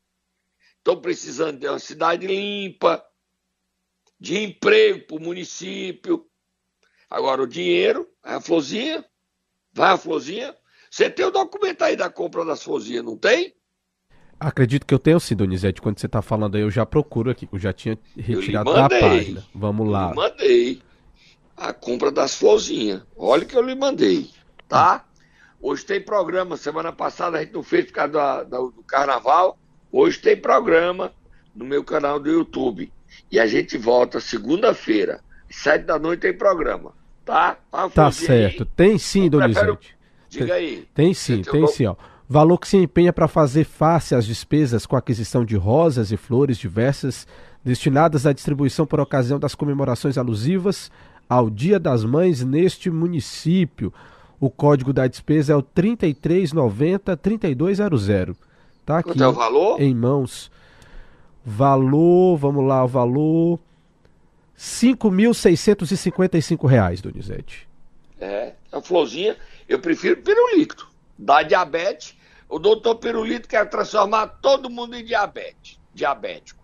Estão 0.77 0.99
precisando 0.99 1.59
de 1.59 1.67
uma 1.67 1.77
cidade 1.77 2.25
limpa, 2.25 3.03
de 4.17 4.37
emprego 4.37 5.05
para 5.05 5.17
o 5.17 5.19
município. 5.19 6.25
Agora 7.09 7.43
o 7.43 7.47
dinheiro, 7.47 8.07
a 8.23 8.39
florzinha, 8.39 9.03
vai 9.73 9.91
a 9.91 9.97
florzinha. 9.97 10.55
Você 10.89 11.09
tem 11.09 11.25
o 11.25 11.31
documento 11.31 11.81
aí 11.81 11.97
da 11.97 12.09
compra 12.09 12.45
das 12.45 12.63
florzinhas, 12.63 13.03
não 13.03 13.17
tem? 13.17 13.53
Acredito 14.39 14.87
que 14.87 14.93
eu 14.93 14.99
tenho 14.99 15.19
sim, 15.19 15.35
Donizete. 15.35 15.81
Quando 15.81 15.99
você 15.99 16.05
está 16.05 16.21
falando 16.21 16.55
aí, 16.55 16.61
eu 16.61 16.71
já 16.71 16.85
procuro 16.85 17.29
aqui, 17.29 17.47
eu 17.51 17.59
já 17.59 17.71
tinha 17.71 17.99
retirado 18.17 18.73
da 18.73 18.89
página. 18.89 19.45
Vamos 19.53 19.87
lá. 19.87 20.09
Eu 20.09 20.15
mandei 20.15 20.81
a 21.61 21.71
compra 21.71 22.11
das 22.11 22.35
florzinhas. 22.35 23.03
Olha 23.15 23.45
que 23.45 23.55
eu 23.55 23.61
lhe 23.61 23.75
mandei, 23.75 24.31
tá? 24.67 25.05
Hoje 25.61 25.85
tem 25.85 26.01
programa. 26.01 26.57
Semana 26.57 26.91
passada 26.91 27.37
a 27.37 27.41
gente 27.41 27.53
não 27.53 27.61
fez 27.61 27.85
por 27.85 27.93
causa 27.93 28.43
do, 28.43 28.71
do 28.71 28.83
carnaval. 28.83 29.59
Hoje 29.91 30.17
tem 30.17 30.35
programa 30.35 31.13
no 31.55 31.63
meu 31.63 31.83
canal 31.83 32.19
do 32.19 32.31
YouTube. 32.31 32.91
E 33.31 33.39
a 33.39 33.45
gente 33.45 33.77
volta 33.77 34.19
segunda-feira. 34.19 35.21
Sete 35.51 35.83
da 35.83 35.99
noite 35.99 36.21
tem 36.21 36.35
programa, 36.35 36.93
tá? 37.23 37.57
Tá 37.93 38.11
certo. 38.11 38.63
Aí. 38.63 38.69
Tem 38.75 38.97
sim, 38.97 39.29
Donizete. 39.29 39.95
Diga 40.29 40.55
aí. 40.55 40.87
Tem 40.95 41.13
sim, 41.13 41.43
tem 41.43 41.67
sim, 41.67 41.85
ó. 41.85 41.95
Valor 42.27 42.57
que 42.57 42.67
se 42.69 42.77
empenha 42.77 43.11
para 43.11 43.27
fazer 43.27 43.65
face 43.65 44.15
às 44.15 44.25
despesas 44.25 44.85
com 44.85 44.95
a 44.95 44.99
aquisição 44.99 45.43
de 45.43 45.57
rosas 45.57 46.11
e 46.11 46.17
flores 46.17 46.57
diversas 46.57 47.27
destinadas 47.63 48.25
à 48.25 48.31
distribuição 48.31 48.85
por 48.87 49.01
ocasião 49.01 49.37
das 49.37 49.53
comemorações 49.53 50.17
alusivas 50.17 50.89
ao 51.31 51.49
Dia 51.49 51.79
das 51.79 52.03
Mães 52.03 52.43
neste 52.43 52.89
município. 52.89 53.93
O 54.37 54.49
código 54.49 54.91
da 54.91 55.07
despesa 55.07 55.53
é 55.53 55.55
o 55.55 55.63
3390-3200. 55.63 58.35
Tá 58.85 58.97
aqui 58.97 59.11
Quanto 59.11 59.23
é 59.23 59.27
o 59.29 59.31
valor? 59.31 59.81
em 59.81 59.95
mãos. 59.95 60.51
Valor, 61.45 62.35
vamos 62.35 62.67
lá, 62.67 62.83
o 62.83 62.87
valor... 62.87 63.57
5.655 64.57 66.67
reais, 66.67 66.99
Donizete. 67.01 67.65
É, 68.19 68.53
a 68.71 68.81
florzinha, 68.81 69.35
eu 69.67 69.79
prefiro 69.79 70.21
pirulito. 70.21 70.87
Da 71.17 71.41
diabetes, 71.41 72.15
o 72.47 72.59
doutor 72.59 72.93
Pirulito 72.95 73.47
quer 73.47 73.67
transformar 73.69 74.27
todo 74.27 74.69
mundo 74.69 74.95
em 74.95 75.03
diabetes, 75.03 75.79
diabético. 75.95 76.60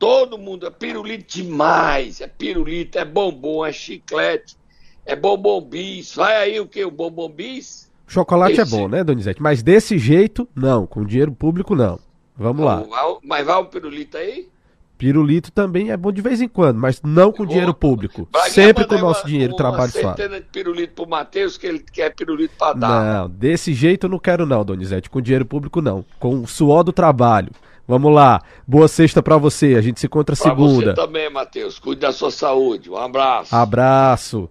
Todo 0.00 0.38
mundo 0.38 0.66
é 0.66 0.70
pirulito 0.70 1.36
demais, 1.36 2.22
é 2.22 2.26
pirulito, 2.26 2.98
é 2.98 3.04
bombom, 3.04 3.66
é 3.66 3.70
chiclete, 3.70 4.56
é 5.04 5.14
bombom 5.14 5.60
bis. 5.60 6.14
Vai 6.14 6.36
aí 6.36 6.58
o 6.58 6.66
que? 6.66 6.82
O 6.82 6.90
bombom 6.90 7.28
bis? 7.28 7.90
Chocolate 8.08 8.58
é 8.58 8.62
Esse- 8.62 8.70
bom, 8.74 8.88
né, 8.88 9.04
Donizete? 9.04 9.42
Mas 9.42 9.62
desse 9.62 9.98
jeito, 9.98 10.48
não. 10.56 10.86
Com 10.86 11.04
dinheiro 11.04 11.30
público, 11.32 11.76
não. 11.76 11.98
Vamos 12.34 12.64
lá. 12.64 12.82
Mas 13.22 13.46
vai 13.46 13.60
um 13.60 13.66
pirulito 13.66 14.16
aí? 14.16 14.48
Pirulito 14.96 15.52
também 15.52 15.90
é 15.90 15.96
bom 15.98 16.10
de 16.10 16.20
vez 16.22 16.40
em 16.40 16.48
quando, 16.48 16.78
mas 16.78 17.00
não 17.02 17.30
com 17.30 17.44
dinheiro 17.44 17.72
público. 17.74 18.26
Braguinha 18.32 18.52
Sempre 18.52 18.86
com 18.86 18.94
o 18.94 18.98
nosso 18.98 19.20
uma- 19.22 19.28
dinheiro, 19.28 19.52
uma 19.52 19.56
trabalho 19.58 19.92
centena 19.92 20.40
de 20.40 20.46
pirulito 20.46 20.94
pro 20.94 21.06
Matheus, 21.08 21.56
que 21.58 21.66
ele 21.66 21.78
quer 21.78 22.14
pirulito 22.14 22.54
pra 22.58 22.72
dar. 22.72 23.04
Não, 23.22 23.28
desse 23.30 23.74
jeito 23.74 24.06
eu 24.06 24.10
não 24.10 24.18
quero 24.18 24.46
não, 24.46 24.64
Donizete. 24.64 25.10
Com 25.10 25.20
dinheiro 25.20 25.44
público 25.44 25.82
não. 25.82 26.04
Com 26.18 26.40
o 26.40 26.46
suor 26.48 26.82
do 26.84 26.92
trabalho. 26.92 27.50
Vamos 27.90 28.12
lá. 28.14 28.40
Boa 28.66 28.86
sexta 28.86 29.22
pra 29.22 29.36
você. 29.36 29.74
A 29.76 29.80
gente 29.80 29.98
se 30.00 30.06
encontra 30.06 30.36
Pra 30.36 30.44
segunda. 30.50 30.90
você 30.90 30.94
também, 30.94 31.28
Matheus. 31.30 31.78
Cuide 31.78 32.02
da 32.02 32.12
sua 32.12 32.30
saúde. 32.30 32.88
Um 32.90 32.96
abraço. 32.96 33.54
Abraço. 33.54 34.50